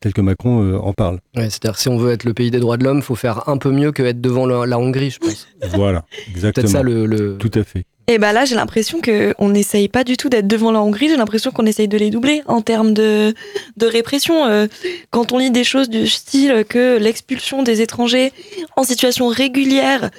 tel 0.00 0.12
que 0.12 0.20
Macron 0.20 0.74
en 0.78 0.92
parle. 0.92 1.18
Ouais, 1.36 1.50
c'est-à-dire 1.50 1.78
si 1.78 1.88
on 1.88 1.96
veut 1.98 2.12
être 2.12 2.24
le 2.24 2.34
pays 2.34 2.50
des 2.50 2.60
droits 2.60 2.76
de 2.76 2.84
l'homme, 2.84 3.02
faut 3.02 3.14
faire 3.16 3.48
un 3.48 3.56
peu 3.58 3.70
mieux 3.70 3.92
que 3.92 4.02
être 4.02 4.20
devant 4.20 4.46
la, 4.46 4.66
la 4.66 4.78
Hongrie, 4.78 5.10
je 5.10 5.18
pense. 5.18 5.48
Voilà, 5.74 6.02
Peut-être 6.32 6.68
ça 6.68 6.80
exactement. 6.80 6.82
le, 6.82 7.06
le- 7.06 7.38
Tout 7.38 7.50
à 7.54 7.64
fait. 7.64 7.86
Et 8.08 8.18
bah 8.18 8.32
là, 8.32 8.44
j'ai 8.44 8.54
l'impression 8.54 9.00
qu'on 9.00 9.48
n'essaye 9.48 9.88
pas 9.88 10.04
du 10.04 10.16
tout 10.16 10.28
d'être 10.28 10.46
devant 10.46 10.70
la 10.70 10.80
Hongrie, 10.80 11.08
j'ai 11.08 11.16
l'impression 11.16 11.50
qu'on 11.50 11.66
essaye 11.66 11.88
de 11.88 11.98
les 11.98 12.10
doubler 12.10 12.42
en 12.46 12.62
termes 12.62 12.94
de, 12.94 13.34
répression. 13.82 14.46
Euh, 14.46 14.68
quand 15.10 15.32
on 15.32 15.38
lit 15.38 15.50
des 15.50 15.64
choses 15.64 15.88
du 15.88 16.06
style 16.06 16.64
que 16.68 16.98
l'expulsion 16.98 17.64
des 17.64 17.80
étrangers 17.80 18.32
en 18.76 18.84
situation 18.84 19.26
régulière 19.26 20.10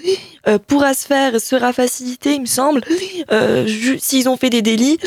euh, 0.47 0.57
pourra 0.59 0.93
se 0.93 1.05
faire, 1.05 1.39
sera 1.39 1.71
facilitée, 1.71 2.33
il 2.33 2.41
me 2.41 2.45
semble, 2.45 2.81
euh, 3.31 3.65
s'ils 3.99 4.27
ont 4.27 4.35
fait 4.35 4.49
des 4.49 4.61
délits. 4.61 4.97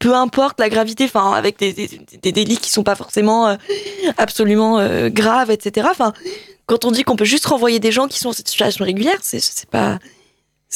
peu 0.00 0.14
importe 0.14 0.60
la 0.60 0.68
gravité, 0.68 1.04
enfin 1.04 1.32
avec 1.32 1.58
des, 1.58 1.72
des, 1.72 1.88
des, 2.20 2.32
délits 2.32 2.58
qui 2.58 2.70
sont 2.70 2.82
pas 2.82 2.96
forcément 2.96 3.56
absolument 4.18 4.86
graves, 5.08 5.50
etc. 5.50 5.88
Enfin, 5.90 6.12
quand 6.66 6.84
on 6.84 6.90
dit 6.90 7.04
qu'on 7.04 7.16
peut 7.16 7.24
juste 7.24 7.46
renvoyer 7.46 7.78
des 7.78 7.92
gens 7.92 8.06
qui 8.06 8.18
sont 8.18 8.28
en 8.28 8.34
situation 8.34 8.84
régulière, 8.84 9.16
c'est 9.22 9.70
pas 9.70 9.98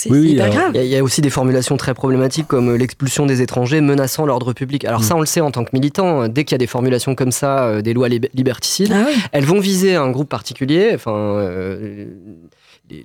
oui, 0.06 0.38
Il 0.74 0.84
y, 0.84 0.96
a 0.96 1.02
aussi 1.02 1.20
des 1.20 1.30
formulations 1.30 1.76
très 1.76 1.94
problématiques 1.94 2.46
comme 2.46 2.70
euh, 2.70 2.76
l'expulsion 2.76 3.26
des 3.26 3.42
étrangers 3.42 3.80
menaçant 3.80 4.26
l'ordre 4.26 4.52
public. 4.52 4.84
Alors 4.84 5.02
ça, 5.02 5.14
mm. 5.14 5.16
on 5.16 5.20
le 5.20 5.26
sait 5.26 5.40
en 5.40 5.50
tant 5.50 5.64
que 5.64 5.70
militant, 5.72 6.22
euh, 6.22 6.28
dès 6.28 6.44
qu'il 6.44 6.52
y 6.52 6.56
a 6.56 6.58
des 6.58 6.66
formulations 6.66 7.14
comme 7.14 7.32
ça, 7.32 7.64
euh, 7.64 7.82
des 7.82 7.94
lois 7.94 8.08
liberticides, 8.08 8.92
ah 8.92 9.06
elles 9.32 9.44
vont 9.44 9.60
viser 9.60 9.96
un 9.96 10.10
groupe 10.10 10.28
particulier, 10.28 10.92
enfin 10.94 11.44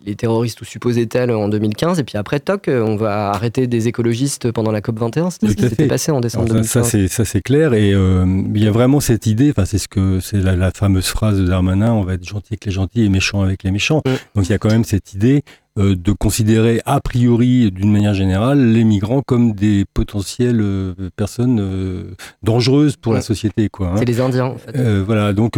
les, 0.06 0.15
terroristes 0.15 0.62
ou 0.62 0.65
supposés 0.65 1.08
tels 1.08 1.32
en 1.32 1.49
2015, 1.49 1.99
et 1.99 2.03
puis 2.03 2.17
après, 2.17 2.39
toc, 2.39 2.69
on 2.69 2.95
va 2.95 3.32
arrêter 3.32 3.67
des 3.67 3.89
écologistes 3.89 4.51
pendant 4.51 4.71
la 4.71 4.79
COP 4.79 4.97
21. 4.97 5.29
C'était 5.29 5.49
ce 5.49 5.53
qui 5.53 5.67
s'était 5.67 5.88
passé 5.88 6.12
en 6.12 6.21
décembre 6.21 6.47
2015. 6.47 7.08
Ça, 7.08 7.25
c'est 7.25 7.41
clair, 7.41 7.73
et 7.73 7.89
il 7.89 8.63
y 8.63 8.67
a 8.67 8.71
vraiment 8.71 9.01
cette 9.01 9.25
idée, 9.25 9.49
enfin 9.49 9.65
c'est 9.65 9.77
ce 9.77 9.89
que 9.89 10.19
c'est 10.21 10.38
la, 10.38 10.71
fameuse 10.71 11.08
phrase 11.08 11.38
de 11.38 11.45
Darmanin, 11.45 11.91
on 11.91 12.03
va 12.03 12.13
être 12.13 12.25
gentil 12.25 12.53
avec 12.53 12.65
les 12.65 12.71
gentils 12.71 13.03
et 13.03 13.10
méchant 13.10 13.41
avec 13.41 13.63
les 13.63 13.71
méchants. 13.71 14.01
Mm. 14.06 14.12
Donc 14.36 14.45
il 14.45 14.51
y 14.51 14.53
a 14.53 14.58
quand 14.58 14.71
même 14.71 14.86
cette 14.86 15.13
idée 15.13 15.43
de 15.77 16.12
considérer 16.12 16.81
a 16.86 17.01
priori, 17.01 17.71
d'une 17.71 17.91
manière 17.91 18.13
générale, 18.13 18.73
les 18.73 18.83
migrants 18.83 19.21
comme 19.25 19.53
des 19.53 19.86
potentielles 19.93 20.62
euh, 20.62 20.93
personnes 21.15 21.59
euh, 21.59 22.15
dangereuses 22.43 22.95
pour 22.95 23.13
la 23.13 23.21
société. 23.21 23.69
Quoi, 23.69 23.88
hein. 23.88 23.95
C'est 23.97 24.05
les 24.05 24.21
Indiens, 24.21 24.45
en 24.45 24.57
fait. 24.57 24.77
voilà, 25.01 25.33
donc 25.33 25.57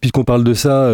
puisqu'on 0.00 0.24
parle 0.24 0.44
de 0.44 0.54
ça, 0.54 0.90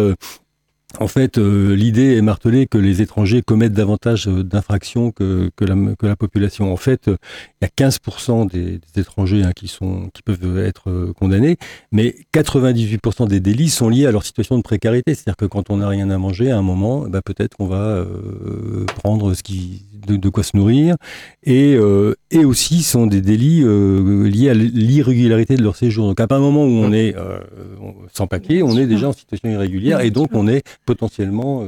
en 0.99 1.07
fait, 1.07 1.37
euh, 1.37 1.75
l'idée 1.75 2.17
est 2.17 2.21
martelée 2.21 2.67
que 2.67 2.77
les 2.77 3.01
étrangers 3.01 3.41
commettent 3.41 3.73
davantage 3.73 4.27
euh, 4.27 4.43
d'infractions 4.43 5.11
que, 5.11 5.49
que, 5.55 5.65
la, 5.65 5.75
que, 5.97 6.05
la, 6.05 6.15
population. 6.15 6.71
En 6.71 6.77
fait, 6.77 7.07
euh, 7.07 7.17
il 7.61 7.65
y 7.65 7.83
a 7.83 7.89
15% 7.89 8.49
des, 8.49 8.79
des 8.93 9.01
étrangers 9.01 9.43
hein, 9.43 9.51
qui, 9.55 9.67
sont, 9.67 10.09
qui 10.13 10.21
peuvent 10.21 10.59
être 10.59 11.13
condamnés, 11.17 11.57
mais 11.91 12.15
98% 12.33 13.27
des 13.27 13.39
délits 13.39 13.69
sont 13.69 13.89
liés 13.89 14.05
à 14.05 14.11
leur 14.11 14.23
situation 14.23 14.57
de 14.57 14.63
précarité. 14.63 15.15
C'est-à-dire 15.15 15.37
que 15.37 15.45
quand 15.45 15.69
on 15.69 15.77
n'a 15.77 15.87
rien 15.87 16.09
à 16.09 16.17
manger, 16.17 16.51
à 16.51 16.57
un 16.57 16.61
moment, 16.61 17.07
bah, 17.07 17.21
peut-être 17.23 17.57
qu'on 17.57 17.67
va 17.67 18.05
prendre 18.97 19.33
ce 19.33 19.43
qui, 19.43 19.85
de, 20.07 20.29
quoi 20.29 20.43
se 20.43 20.57
nourrir, 20.57 20.95
et, 21.43 21.77
et 22.31 22.45
aussi 22.45 22.83
sont 22.83 23.07
des 23.07 23.21
délits 23.21 23.63
liés 23.63 24.49
à 24.49 24.53
l'irrégularité 24.53 25.55
de 25.55 25.63
leur 25.63 25.75
séjour. 25.75 26.07
Donc 26.07 26.19
à 26.19 26.27
un 26.29 26.39
moment 26.39 26.63
où 26.63 26.69
on 26.69 26.91
est 26.91 27.15
sans 28.13 28.27
papier, 28.27 28.63
on 28.63 28.77
est 28.77 28.87
déjà 28.87 29.09
en 29.09 29.13
situation 29.13 29.49
irrégulière, 29.49 30.01
et 30.01 30.11
donc 30.11 30.29
on 30.33 30.47
est 30.47 30.63
potentiellement 30.91 31.65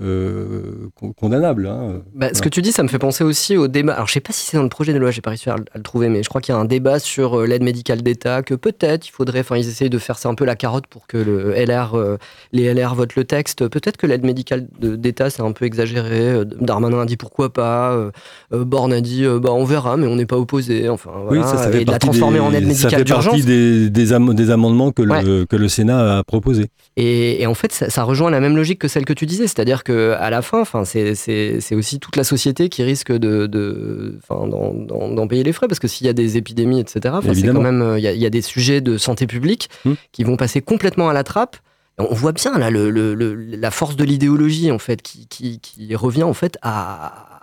euh, 0.00 0.88
euh, 1.02 1.12
condamnable. 1.16 1.66
Hein. 1.66 2.02
Bah, 2.14 2.28
ce 2.32 2.42
que 2.42 2.48
tu 2.48 2.62
dis, 2.62 2.72
ça 2.72 2.82
me 2.82 2.88
fait 2.88 2.98
penser 2.98 3.24
aussi 3.24 3.56
au 3.56 3.68
débat. 3.68 3.94
Alors, 3.94 4.06
je 4.06 4.12
sais 4.12 4.20
pas 4.20 4.32
si 4.32 4.46
c'est 4.46 4.56
dans 4.56 4.62
le 4.62 4.68
projet 4.68 4.92
de 4.92 4.98
loi, 4.98 5.10
j'ai 5.10 5.20
pas 5.20 5.30
réussi 5.30 5.50
à, 5.50 5.56
le 5.56 5.82
trouver, 5.82 6.08
mais 6.08 6.22
je 6.22 6.28
crois 6.28 6.40
qu'il 6.40 6.54
y 6.54 6.56
a 6.56 6.60
un 6.60 6.64
débat 6.64 6.98
sur 6.98 7.40
euh, 7.40 7.46
l'aide 7.46 7.62
médicale 7.62 8.02
d'État, 8.02 8.42
que 8.42 8.54
peut-être 8.54 9.08
il 9.08 9.10
faudrait, 9.10 9.40
enfin, 9.40 9.56
ils 9.56 9.68
essayent 9.68 9.90
de 9.90 9.98
faire 9.98 10.18
ça 10.18 10.28
un 10.28 10.34
peu 10.34 10.44
la 10.44 10.56
carotte 10.56 10.86
pour 10.86 11.06
que 11.06 11.16
le 11.16 11.52
LR, 11.54 11.94
euh, 11.94 12.16
les 12.52 12.72
LR 12.72 12.94
votent 12.94 13.16
le 13.16 13.24
texte. 13.24 13.68
Peut-être 13.68 13.96
que 13.96 14.06
l'aide 14.06 14.24
médicale 14.24 14.66
d'État, 14.80 15.30
c'est 15.30 15.42
un 15.42 15.52
peu 15.52 15.64
exagéré. 15.64 16.44
Darmanin 16.60 17.00
a 17.00 17.06
dit 17.06 17.16
pourquoi 17.16 17.52
pas. 17.52 18.10
Borne 18.50 18.92
a 18.92 19.00
dit, 19.00 19.24
bah, 19.40 19.52
on 19.52 19.64
verra, 19.64 19.96
mais 19.96 20.06
on 20.06 20.16
n'est 20.16 20.26
pas 20.26 20.36
opposé. 20.36 20.88
Enfin, 20.88 21.10
oui, 21.30 21.40
ça, 21.42 21.56
ça 21.56 21.70
fait 21.70 21.82
et 21.82 21.84
de 21.84 21.90
la 21.90 21.98
transformer 21.98 22.40
en 22.40 22.52
aide 22.52 22.66
médicale 22.66 23.04
d'urgence. 23.04 23.24
Ça 23.24 23.30
fait 23.30 23.36
partie 23.36 23.90
des, 23.90 23.90
des, 23.90 24.50
amendements 24.50 24.92
que 24.92 25.02
le, 25.02 25.44
que 25.44 25.56
le 25.56 25.68
Sénat 25.68 26.18
a 26.18 26.24
proposé. 26.24 26.66
Et, 26.96 27.46
en 27.46 27.54
fait, 27.54 27.72
ça, 27.72 27.90
ça 27.90 28.02
rejoint 28.02 28.30
la 28.30 28.40
même 28.40 28.56
logique 28.56 28.80
que 28.80 28.88
celle 28.88 29.04
que 29.04 29.12
tu 29.12 29.26
disais, 29.26 29.46
c'est-à-dire 29.60 29.84
que 29.84 30.12
à 30.18 30.30
la 30.30 30.40
fin, 30.40 30.62
enfin, 30.62 30.86
c'est 30.86 31.74
aussi 31.74 32.00
toute 32.00 32.16
la 32.16 32.24
société 32.24 32.70
qui 32.70 32.82
risque 32.82 33.12
de, 33.12 33.46
d'en 33.46 35.28
payer 35.28 35.42
les 35.42 35.52
frais 35.52 35.68
parce 35.68 35.78
que 35.78 35.86
s'il 35.86 36.06
y 36.06 36.10
a 36.10 36.14
des 36.14 36.38
épidémies, 36.38 36.80
etc. 36.80 37.16
C'est 37.34 37.46
quand 37.48 37.60
même, 37.60 37.96
il 37.98 38.02
y, 38.02 38.26
a, 38.26 38.30
des 38.30 38.40
sujets 38.40 38.80
de 38.80 38.96
santé 38.96 39.26
publique 39.26 39.68
hum. 39.84 39.96
qui 40.12 40.24
vont 40.24 40.38
passer 40.38 40.62
complètement 40.62 41.10
à 41.10 41.12
la 41.12 41.24
trappe. 41.24 41.58
On 41.98 42.14
voit 42.14 42.32
bien 42.32 42.56
là 42.56 42.70
le, 42.70 43.34
la 43.34 43.70
force 43.70 43.96
de 43.96 44.04
l'idéologie 44.04 44.70
en 44.70 44.78
fait 44.78 45.02
qui, 45.02 45.26
qui, 45.28 45.94
revient 45.94 46.22
en 46.22 46.32
fait 46.32 46.56
à, 46.62 47.42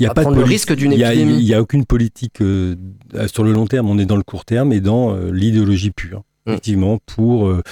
il 0.00 0.02
y 0.02 0.06
a 0.08 0.14
pas 0.14 0.24
de 0.24 0.34
le 0.34 0.42
risque 0.42 0.74
d'une 0.74 0.92
épidémie. 0.92 1.38
Il 1.38 1.44
n'y 1.44 1.54
a, 1.54 1.62
aucune 1.62 1.84
politique 1.84 2.40
euh, 2.40 2.74
sur 3.32 3.44
le 3.44 3.52
long 3.52 3.66
terme. 3.66 3.88
On 3.88 3.98
est 3.98 4.06
dans 4.06 4.16
le 4.16 4.24
court 4.24 4.44
terme 4.44 4.72
et 4.72 4.80
dans 4.80 5.14
euh, 5.14 5.30
l'idéologie 5.30 5.92
pure. 5.92 6.24
Hum. 6.46 6.54
Effectivement, 6.54 6.98
pour 7.06 7.46
euh, 7.46 7.62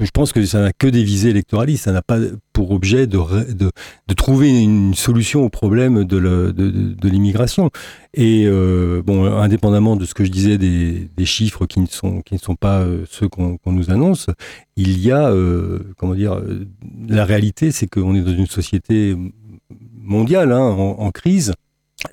je 0.00 0.10
pense 0.10 0.32
que 0.32 0.44
ça 0.44 0.60
n'a 0.60 0.72
que 0.72 0.86
des 0.86 1.02
visées 1.02 1.30
électoralistes. 1.30 1.84
Ça 1.84 1.92
n'a 1.92 2.02
pas 2.02 2.18
pour 2.52 2.70
objet 2.70 3.06
de, 3.06 3.18
de, 3.52 3.70
de, 4.06 4.14
trouver 4.14 4.62
une 4.62 4.94
solution 4.94 5.44
au 5.44 5.48
problème 5.48 6.04
de, 6.04 6.18
de, 6.52 7.08
l'immigration. 7.08 7.70
Et 8.14 8.44
euh, 8.46 9.02
bon, 9.04 9.24
indépendamment 9.24 9.96
de 9.96 10.04
ce 10.04 10.14
que 10.14 10.24
je 10.24 10.30
disais 10.30 10.56
des, 10.56 11.08
des 11.16 11.24
chiffres 11.24 11.66
qui 11.66 11.80
ne 11.80 11.86
sont, 11.86 12.20
qui 12.22 12.34
ne 12.34 12.38
sont 12.38 12.54
pas 12.54 12.80
euh, 12.80 13.04
ceux 13.10 13.28
qu'on 13.28 13.58
nous 13.66 13.90
annonce, 13.90 14.26
il 14.76 15.00
y 15.00 15.10
a, 15.10 15.30
euh, 15.30 15.80
comment 15.96 16.14
dire, 16.14 16.40
la 17.08 17.24
réalité, 17.24 17.72
c'est 17.72 17.88
qu'on 17.88 18.14
est 18.14 18.22
dans 18.22 18.34
une 18.34 18.46
société 18.46 19.16
mondiale 20.00 20.52
hein, 20.52 20.60
en, 20.60 20.96
en 21.00 21.10
crise 21.10 21.52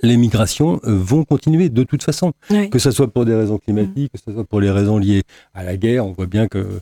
les 0.01 0.17
migrations 0.17 0.79
vont 0.83 1.23
continuer 1.25 1.69
de 1.69 1.83
toute 1.83 2.01
façon. 2.01 2.33
Que 2.71 2.79
ce 2.79 2.89
soit 2.89 3.07
pour 3.07 3.23
des 3.23 3.35
raisons 3.35 3.59
climatiques, 3.59 4.11
que 4.13 4.19
ce 4.19 4.31
soit 4.33 4.43
pour 4.43 4.59
les 4.59 4.71
raisons 4.71 4.97
liées 4.97 5.21
à 5.53 5.63
la 5.63 5.77
guerre. 5.77 6.07
On 6.07 6.11
voit 6.11 6.25
bien 6.25 6.47
que 6.47 6.79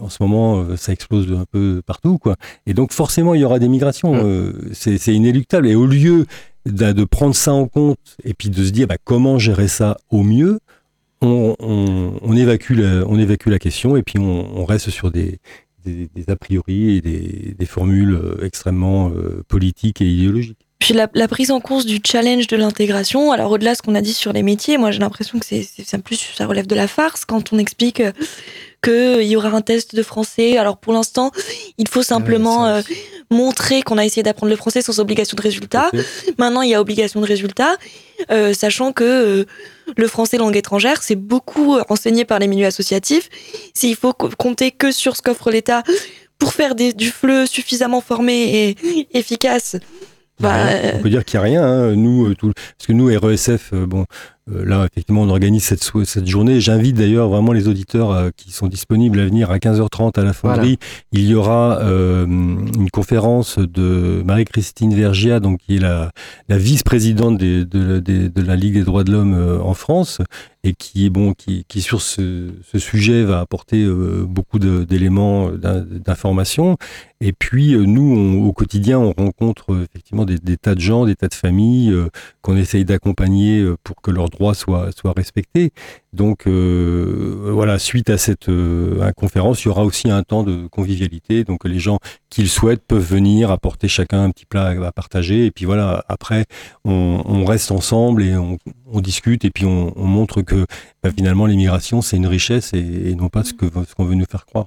en 0.00 0.08
ce 0.08 0.22
moment, 0.22 0.60
euh, 0.60 0.76
ça 0.76 0.92
explose 0.92 1.30
un 1.32 1.44
peu 1.50 1.82
partout, 1.84 2.18
quoi. 2.18 2.36
Et 2.66 2.74
donc, 2.74 2.92
forcément, 2.92 3.34
il 3.34 3.40
y 3.40 3.44
aura 3.44 3.58
des 3.58 3.68
migrations. 3.68 4.14
Euh, 4.14 4.52
c'est 4.72 5.14
inéluctable. 5.14 5.68
Et 5.68 5.74
au 5.74 5.86
lieu 5.86 6.26
de, 6.66 7.04
prendre 7.04 7.34
ça 7.34 7.52
en 7.52 7.66
compte 7.66 8.16
et 8.24 8.34
puis 8.34 8.48
de 8.48 8.64
se 8.64 8.70
dire 8.70 8.86
bah, 8.86 8.96
comment 9.02 9.38
gérer 9.38 9.68
ça 9.68 9.98
au 10.10 10.22
mieux, 10.22 10.60
on, 11.20 12.36
évacue, 12.36 12.72
la, 12.72 13.06
on 13.06 13.16
évacue 13.16 13.48
la 13.48 13.60
question 13.60 13.96
et 13.96 14.02
puis 14.02 14.18
on, 14.18 14.64
reste 14.64 14.90
sur 14.90 15.12
des, 15.12 15.38
des, 15.84 16.08
a 16.26 16.34
priori 16.34 16.96
et 16.96 17.00
des, 17.00 17.66
formules 17.66 18.14
euh, 18.14 18.44
extrêmement 18.44 19.12
politiques 19.46 20.00
et 20.00 20.06
idéologiques. 20.06 20.66
Puis 20.82 20.94
la, 20.94 21.08
la, 21.14 21.28
prise 21.28 21.52
en 21.52 21.60
compte 21.60 21.86
du 21.86 22.00
challenge 22.04 22.48
de 22.48 22.56
l'intégration, 22.56 23.30
alors 23.30 23.52
au-delà 23.52 23.70
de 23.70 23.76
ce 23.76 23.82
qu'on 23.82 23.94
a 23.94 24.00
dit 24.00 24.12
sur 24.12 24.32
les 24.32 24.42
métiers, 24.42 24.78
moi 24.78 24.90
j'ai 24.90 24.98
l'impression 24.98 25.38
que 25.38 25.46
c'est 25.46 26.02
plus 26.02 26.18
ça 26.36 26.44
relève 26.44 26.66
de 26.66 26.74
la 26.74 26.88
farce 26.88 27.24
quand 27.24 27.52
on 27.52 27.58
explique 27.58 28.02
qu'il 28.82 29.22
y 29.22 29.36
aura 29.36 29.50
un 29.50 29.60
test 29.60 29.94
de 29.94 30.02
français. 30.02 30.58
Alors 30.58 30.78
pour 30.78 30.92
l'instant, 30.92 31.30
il 31.78 31.86
faut 31.86 32.02
simplement 32.02 32.66
euh, 32.66 32.82
montrer 33.30 33.82
qu'on 33.82 33.96
a 33.96 34.04
essayé 34.04 34.24
d'apprendre 34.24 34.50
le 34.50 34.56
français 34.56 34.82
sans 34.82 34.98
obligation 34.98 35.36
de 35.36 35.42
résultat. 35.42 35.88
Maintenant, 36.36 36.62
il 36.62 36.70
y 36.70 36.74
a 36.74 36.80
obligation 36.80 37.20
de 37.20 37.26
résultat, 37.26 37.76
euh, 38.32 38.52
sachant 38.52 38.90
que 38.90 39.04
euh, 39.04 39.44
le 39.96 40.08
français 40.08 40.36
langue 40.36 40.56
étrangère, 40.56 41.04
c'est 41.04 41.14
beaucoup 41.14 41.78
enseigné 41.90 42.24
par 42.24 42.40
les 42.40 42.48
milieux 42.48 42.66
associatifs. 42.66 43.28
S'il 43.72 43.94
faut 43.94 44.14
compter 44.14 44.72
que 44.72 44.90
sur 44.90 45.14
ce 45.14 45.22
qu'offre 45.22 45.52
l'État 45.52 45.84
pour 46.40 46.54
faire 46.54 46.74
des, 46.74 46.92
du 46.92 47.08
FLE 47.12 47.46
suffisamment 47.46 48.00
formé 48.00 48.74
et 48.80 49.06
efficace, 49.16 49.76
bah, 50.42 50.58
on 50.94 50.98
peut 50.98 51.10
dire 51.10 51.24
qu'il 51.24 51.38
n'y 51.38 51.42
a 51.42 51.44
rien. 51.44 51.64
Hein. 51.64 51.96
Nous, 51.96 52.34
tout, 52.34 52.52
parce 52.52 52.86
que 52.86 52.92
nous, 52.92 53.06
RESF, 53.06 53.72
bon, 53.74 54.00
euh, 54.02 54.04
là, 54.48 54.84
effectivement, 54.84 55.22
on 55.22 55.28
organise 55.28 55.62
cette, 55.62 55.88
cette 56.04 56.26
journée. 56.26 56.60
J'invite 56.60 56.96
d'ailleurs 56.96 57.28
vraiment 57.28 57.52
les 57.52 57.68
auditeurs 57.68 58.10
euh, 58.10 58.30
qui 58.36 58.50
sont 58.50 58.66
disponibles 58.66 59.20
à 59.20 59.24
venir 59.24 59.50
à 59.50 59.58
15h30 59.58 60.18
à 60.18 60.24
la 60.24 60.32
fonderie. 60.32 60.78
Il 61.12 61.26
y 61.26 61.34
aura 61.34 61.78
euh, 61.80 62.26
une 62.26 62.90
conférence 62.90 63.58
de 63.58 64.22
Marie-Christine 64.24 64.94
Vergia, 64.94 65.38
donc 65.38 65.60
qui 65.60 65.76
est 65.76 65.80
la, 65.80 66.10
la 66.48 66.58
vice-présidente 66.58 67.38
de, 67.38 67.62
de, 67.62 68.00
de, 68.00 68.42
la 68.42 68.56
Ligue 68.56 68.74
des 68.74 68.84
droits 68.84 69.04
de 69.04 69.12
l'homme 69.12 69.60
en 69.62 69.74
France, 69.74 70.18
et 70.64 70.74
qui 70.74 71.06
est 71.06 71.10
bon, 71.10 71.34
qui, 71.34 71.64
qui 71.68 71.80
sur 71.80 72.02
ce, 72.02 72.50
ce 72.70 72.78
sujet 72.78 73.24
va 73.24 73.40
apporter 73.40 73.86
beaucoup 74.26 74.58
d'éléments 74.58 75.50
d'information. 75.50 76.76
Et 77.20 77.32
puis 77.32 77.76
nous, 77.76 78.44
au 78.46 78.52
quotidien, 78.52 78.98
on 78.98 79.12
rencontre 79.12 79.76
effectivement 79.82 80.24
des, 80.24 80.38
des, 80.38 80.56
tas 80.56 80.74
de 80.74 80.80
gens, 80.80 81.06
des 81.06 81.14
tas 81.14 81.28
de 81.28 81.34
familles 81.34 81.94
qu'on 82.42 82.56
essaye 82.56 82.84
d'accompagner 82.84 83.64
pour 83.84 84.02
que 84.02 84.10
leur 84.10 84.28
droits 84.32 84.54
soient, 84.54 84.90
soient. 84.92 85.14
Donc 86.12 86.46
euh, 86.46 87.50
voilà, 87.52 87.78
suite 87.78 88.10
à 88.10 88.18
cette 88.18 88.48
euh, 88.48 89.10
conférence, 89.12 89.64
il 89.64 89.68
y 89.68 89.70
aura 89.70 89.84
aussi 89.84 90.10
un 90.10 90.22
temps 90.22 90.42
de 90.42 90.66
convivialité. 90.66 91.44
Donc 91.44 91.64
les 91.64 91.78
gens 91.78 91.98
qui 92.32 92.40
le 92.40 92.48
souhaitent 92.48 92.82
peuvent 92.88 93.04
venir 93.04 93.50
apporter 93.50 93.88
chacun 93.88 94.24
un 94.24 94.30
petit 94.30 94.46
plat 94.46 94.74
à 94.86 94.92
partager. 94.92 95.44
Et 95.44 95.50
puis 95.50 95.66
voilà, 95.66 96.02
après, 96.08 96.46
on, 96.86 97.44
reste 97.44 97.70
ensemble 97.70 98.22
et 98.22 98.34
on, 98.36 98.58
discute 99.00 99.44
et 99.44 99.50
puis 99.50 99.66
on, 99.66 99.92
montre 99.96 100.40
que 100.42 100.64
bah, 101.02 101.10
finalement 101.14 101.46
l'immigration 101.46 102.02
c'est 102.02 102.16
une 102.16 102.26
richesse 102.26 102.72
et, 102.72 103.14
non 103.16 103.28
pas 103.28 103.42
ce 103.42 103.52
qu'on 103.52 103.84
ce 103.84 103.94
qu'on 103.94 104.04
veut 104.04 104.14
nous 104.14 104.24
faire 104.24 104.46
croire. 104.46 104.66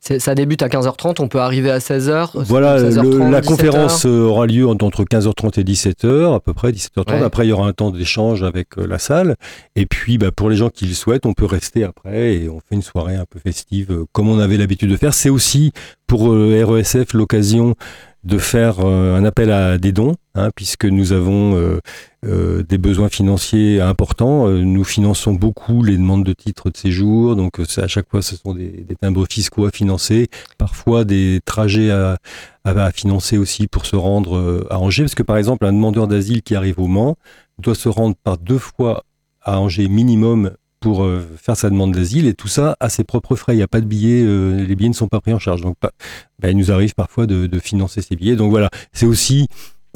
Ça 0.00 0.34
débute 0.34 0.62
à 0.62 0.68
15h30, 0.68 1.20
on 1.20 1.28
peut 1.28 1.40
arriver 1.40 1.70
à 1.70 1.78
16h. 1.78 2.44
Voilà, 2.44 2.78
la 2.78 3.42
conférence 3.42 4.06
aura 4.06 4.46
lieu 4.46 4.66
entre 4.66 5.04
15h30 5.04 5.60
et 5.60 5.64
17h, 5.64 6.34
à 6.34 6.40
peu 6.40 6.54
près 6.54 6.72
17h30. 6.72 7.22
Après, 7.22 7.46
il 7.46 7.50
y 7.50 7.52
aura 7.52 7.66
un 7.66 7.72
temps 7.72 7.90
d'échange 7.90 8.42
avec 8.42 8.78
euh, 8.78 8.86
la 8.86 8.98
salle. 8.98 9.36
Et 9.76 9.86
puis, 9.86 10.18
bah, 10.18 10.30
pour 10.30 10.48
les 10.48 10.56
gens 10.56 10.70
qui 10.70 10.86
le 10.86 10.94
souhaitent, 10.94 11.26
on 11.26 11.34
peut 11.34 11.46
rester 11.46 11.84
après 11.84 12.34
et 12.34 12.48
on 12.48 12.60
fait 12.60 12.74
une 12.74 12.82
soirée 12.82 13.16
un 13.16 13.26
peu 13.28 13.38
festive 13.38 13.92
euh, 13.92 14.04
comme 14.12 14.28
on 14.28 14.38
avait 14.38 14.56
l'habitude 14.56 14.90
de 14.90 14.96
faire. 14.96 15.14
C'est 15.14 15.30
aussi 15.30 15.72
pour 16.12 16.30
euh, 16.30 16.54
L'occasion 17.12 17.74
de 18.24 18.38
faire 18.38 18.78
euh, 18.80 19.16
un 19.16 19.24
appel 19.24 19.50
à 19.50 19.78
des 19.78 19.92
dons, 19.92 20.14
hein, 20.34 20.50
puisque 20.54 20.84
nous 20.84 21.12
avons 21.12 21.56
euh, 21.56 21.80
euh, 22.24 22.62
des 22.62 22.78
besoins 22.78 23.08
financiers 23.08 23.80
importants. 23.80 24.48
nous 24.48 24.84
finançons 24.84 25.32
beaucoup 25.32 25.82
les 25.82 25.96
demandes 25.96 26.24
de 26.24 26.32
titres 26.32 26.70
de 26.70 26.76
séjour, 26.76 27.34
donc 27.34 27.58
à 27.58 27.88
chaque 27.88 28.08
fois 28.08 28.22
ce 28.22 28.36
sont 28.36 28.54
des, 28.54 28.86
timbres 29.00 29.26
fiscaux 29.28 29.66
à 29.66 29.70
financer, 29.70 30.28
parfois 30.56 31.04
des 31.04 31.40
trajets 31.44 31.90
à, 31.90 32.18
financer 32.92 33.38
aussi 33.38 33.66
pour 33.66 33.86
se 33.86 33.96
rendre 33.96 34.66
à 34.70 34.78
Angers, 34.78 35.02
parce 35.02 35.16
que 35.16 35.24
par 35.24 35.36
exemple 35.36 35.66
un 35.66 35.72
demandeur 35.72 36.06
d'asile 36.06 36.42
qui 36.42 36.54
arrive 36.54 36.78
au 36.78 36.86
Mans 36.86 37.16
doit 37.58 37.74
se 37.74 37.88
rendre 37.88 38.14
par 38.22 38.38
deux 38.38 38.58
fois 38.58 39.04
à 39.42 39.58
Angers 39.58 39.88
minimum 39.88 40.52
pour 40.82 41.04
euh, 41.04 41.26
faire 41.40 41.56
sa 41.56 41.70
demande 41.70 41.94
d'asile 41.94 42.26
et 42.26 42.34
tout 42.34 42.48
ça 42.48 42.76
à 42.80 42.90
ses 42.90 43.04
propres 43.04 43.36
frais. 43.36 43.54
Il 43.54 43.56
n'y 43.56 43.62
a 43.62 43.68
pas 43.68 43.80
de 43.80 43.86
billets, 43.86 44.22
euh, 44.22 44.62
les 44.62 44.76
billets 44.76 44.90
ne 44.90 44.94
sont 44.94 45.08
pas 45.08 45.20
pris 45.20 45.32
en 45.32 45.38
charge. 45.38 45.62
Donc, 45.62 45.76
bah, 45.80 45.90
il 46.50 46.56
nous 46.58 46.70
arrive 46.70 46.94
parfois 46.94 47.26
de, 47.26 47.48
financer 47.60 48.02
ces 48.02 48.16
billets. 48.16 48.36
Donc 48.36 48.50
voilà, 48.50 48.68
c'est 48.92 49.06
aussi 49.06 49.46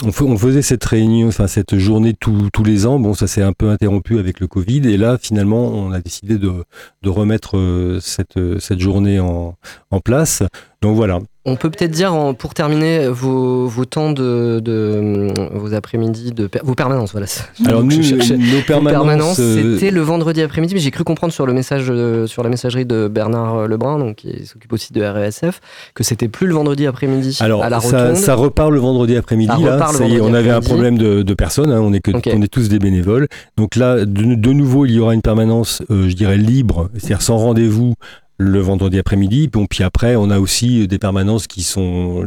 on, 0.04 0.12
faisait 0.12 0.62
cette 0.62 0.84
réunion, 0.84 1.28
enfin 1.28 1.46
cette 1.46 1.76
journée 1.78 2.14
tous 2.14 2.50
les 2.64 2.86
ans. 2.86 2.98
Bon, 2.98 3.14
ça 3.14 3.26
s'est 3.26 3.42
un 3.42 3.52
peu 3.52 3.68
interrompu 3.70 4.18
avec 4.18 4.40
le 4.40 4.46
Covid, 4.46 4.88
et 4.88 4.96
là, 4.96 5.18
finalement, 5.20 5.68
on 5.68 5.90
a 5.90 6.00
décidé 6.00 6.38
de, 6.38 6.64
remettre 7.04 7.56
euh, 7.56 7.98
cette, 8.00 8.38
cette 8.60 8.80
journée 8.80 9.20
en, 9.20 9.56
en 9.90 10.00
place. 10.00 10.42
Donc 10.82 10.96
voilà, 10.96 11.18
on 11.46 11.54
peut 11.54 11.70
peut-être 11.70 11.92
dire, 11.92 12.12
pour 12.36 12.54
terminer, 12.54 13.06
vos, 13.08 13.68
temps 13.88 14.10
de, 14.10 15.32
vos 15.54 15.74
après-midi, 15.74 16.32
de 16.32 16.50
vos 16.64 16.74
permanences. 16.74 17.12
Voilà. 17.12 17.26
Alors 17.64 17.84
nous, 17.84 17.96
nos 17.96 18.60
permanences, 18.62 19.38
euh, 19.38 19.74
c'était 19.78 19.92
le 19.92 20.00
vendredi 20.00 20.42
après-midi, 20.42 20.74
mais 20.74 20.80
j'ai 20.80 20.90
cru 20.90 21.04
comprendre 21.04 21.32
sur 21.32 21.46
le 21.46 21.52
message, 21.52 21.86
euh, 21.88 22.26
sur 22.26 22.42
la 22.42 22.48
messagerie 22.48 22.84
de 22.84 23.06
Bernard 23.06 23.68
Lebrun, 23.68 23.98
donc 24.00 24.16
qui 24.16 24.44
s'occupe 24.44 24.72
aussi 24.72 24.92
de 24.92 25.02
RESF, 25.02 25.60
que 25.94 26.02
c'était 26.02 26.26
plus 26.26 26.48
le 26.48 26.54
vendredi 26.54 26.84
après-midi 26.84 27.38
Alors, 27.40 27.62
à 27.62 27.70
la 27.70 27.80
ça, 27.80 28.16
ça, 28.16 28.34
repart 28.34 28.72
le 28.72 28.80
vendredi 28.80 29.16
après-midi. 29.16 29.62
Là, 29.62 29.88
on 30.20 30.34
avait 30.34 30.50
un 30.50 30.60
problème 30.60 30.98
de, 30.98 31.34
personnes. 31.34 31.70
Hein, 31.70 31.80
on 31.80 31.92
est 31.92 32.00
que, 32.00 32.10
on 32.10 32.42
est 32.42 32.48
tous 32.48 32.68
des 32.68 32.80
bénévoles. 32.80 33.28
Donc 33.56 33.76
là, 33.76 34.04
de, 34.04 34.52
nouveau, 34.52 34.84
il 34.84 34.92
y 34.92 34.98
aura 34.98 35.14
une 35.14 35.22
permanence, 35.22 35.82
euh, 35.90 36.08
je 36.08 36.16
dirais 36.16 36.38
libre, 36.38 36.90
c'est-à-dire 36.94 37.22
sans 37.22 37.36
rendez-vous 37.36 37.94
le 38.38 38.60
vendredi 38.60 38.98
après-midi. 38.98 39.48
Bon, 39.48 39.66
puis 39.66 39.82
après, 39.82 40.16
on 40.16 40.30
a 40.30 40.38
aussi 40.38 40.86
des 40.88 40.98
permanences 40.98 41.46
qui 41.46 41.62
sont 41.62 42.24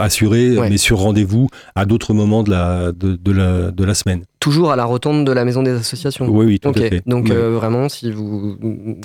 assurées, 0.00 0.56
mais 0.70 0.78
sur 0.78 0.98
rendez-vous 0.98 1.48
à 1.74 1.84
d'autres 1.84 2.14
moments 2.14 2.42
de 2.42 2.50
la, 2.50 2.92
de, 2.92 3.32
la, 3.32 3.70
de 3.70 3.84
la 3.84 3.94
semaine. 3.94 4.22
Toujours 4.40 4.70
à 4.70 4.76
la 4.76 4.84
rotonde 4.84 5.26
de 5.26 5.32
la 5.32 5.44
maison 5.44 5.62
des 5.62 5.72
associations. 5.72 6.28
Oui, 6.28 6.46
oui, 6.46 6.60
tout 6.60 6.68
à 6.68 6.74
fait. 6.74 7.02
Donc 7.06 7.30
euh, 7.30 7.50
vraiment, 7.50 7.88
si 7.88 8.12
vous 8.12 8.56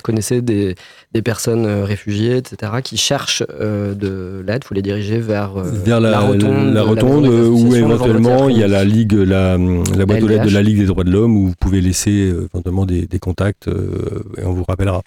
connaissez 0.03 0.41
des, 0.41 0.75
des 1.13 1.21
personnes 1.21 1.65
euh, 1.65 1.83
réfugiées, 1.83 2.37
etc., 2.37 2.73
qui 2.83 2.97
cherchent 2.97 3.43
euh, 3.59 3.95
de 3.95 4.43
l'aide, 4.45 4.63
vous 4.67 4.75
les 4.75 4.83
dirigez 4.83 5.17
vers, 5.17 5.55
vers 5.55 5.99
la, 5.99 6.19
rotonde, 6.19 6.73
la, 6.73 6.83
rotonde 6.83 7.25
où 7.25 7.73
éventuellement 7.73 8.49
il 8.49 8.57
y 8.57 8.63
a 8.63 8.67
la 8.67 8.83
ligue, 8.83 9.13
la, 9.13 9.57
la 9.57 10.05
boîte 10.05 10.21
aux 10.21 10.27
lettres 10.27 10.45
de 10.45 10.53
la 10.53 10.61
Ligue 10.61 10.77
des 10.77 10.85
droits 10.85 11.03
de 11.03 11.11
l'homme 11.11 11.35
où 11.35 11.47
vous 11.47 11.55
pouvez 11.59 11.81
laisser 11.81 12.33
éventuellement 12.53 12.85
des, 12.85 13.07
des 13.07 13.19
contacts 13.19 13.67
et 13.67 14.45
on 14.45 14.53
vous 14.53 14.65
rappellera. 14.67 15.01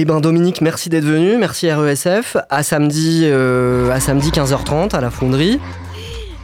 Eh 0.00 0.04
ben 0.04 0.20
Dominique, 0.20 0.60
merci 0.60 0.90
d'être 0.90 1.02
venu, 1.02 1.38
merci 1.38 1.68
RESF. 1.72 2.36
À 2.50 2.62
samedi, 2.62 3.22
euh, 3.24 3.90
à 3.90 3.98
samedi 3.98 4.30
15h30 4.30 4.94
à 4.94 5.00
la 5.00 5.10
fonderie. 5.10 5.58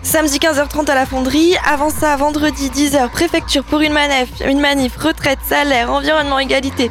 Samedi 0.02 0.38
15h30 0.38 0.90
à 0.90 0.96
la 0.96 1.06
fonderie. 1.06 1.54
Avant 1.64 1.88
ça, 1.88 2.16
vendredi 2.16 2.68
10h, 2.68 3.10
préfecture 3.10 3.62
pour 3.62 3.80
une 3.80 3.92
manif, 3.92 4.28
une 4.44 4.58
manif, 4.58 4.96
retraite, 4.96 5.38
salaire, 5.48 5.92
environnement, 5.92 6.40
égalité. 6.40 6.90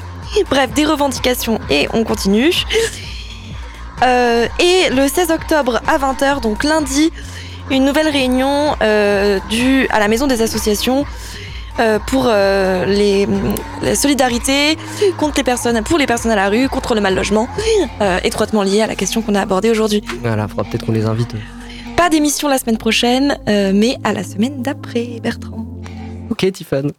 Bref, 0.49 0.71
des 0.73 0.85
revendications 0.85 1.59
et 1.69 1.89
on 1.91 2.05
continue. 2.05 2.53
Euh, 4.01 4.47
et 4.59 4.89
le 4.89 5.09
16 5.09 5.31
octobre 5.31 5.81
à 5.85 5.97
20h, 5.97 6.41
donc 6.41 6.63
lundi, 6.63 7.11
une 7.71 7.83
nouvelle 7.83 8.07
réunion 8.07 8.77
euh, 8.81 9.39
à 9.89 9.99
la 9.99 10.07
maison 10.07 10.27
des 10.27 10.41
associations 10.41 11.05
euh, 11.79 11.99
pour 11.99 12.25
euh, 12.27 12.85
les, 12.85 13.27
la 13.81 13.95
solidarité 13.95 14.77
contre 15.17 15.37
les 15.37 15.43
personnes, 15.43 15.81
pour 15.83 15.97
les 15.97 16.05
personnes 16.05 16.31
à 16.31 16.35
la 16.35 16.49
rue, 16.49 16.69
contre 16.69 16.95
le 16.95 17.01
mal 17.01 17.15
logement, 17.15 17.47
euh, 18.01 18.19
étroitement 18.23 18.63
lié 18.63 18.81
à 18.81 18.87
la 18.87 18.95
question 18.95 19.21
qu'on 19.21 19.35
a 19.35 19.41
abordée 19.41 19.71
aujourd'hui. 19.71 20.03
Voilà, 20.21 20.47
faudra 20.47 20.63
peut-être 20.65 20.85
qu'on 20.85 20.91
les 20.91 21.05
invite. 21.05 21.35
Pas 21.97 22.09
d'émission 22.09 22.47
la 22.47 22.57
semaine 22.57 22.77
prochaine, 22.77 23.37
mais 23.47 23.97
à 24.03 24.13
la 24.13 24.23
semaine 24.23 24.61
d'après, 24.61 25.19
Bertrand. 25.21 25.65
Ok, 26.29 26.51
Tiffany. 26.51 26.91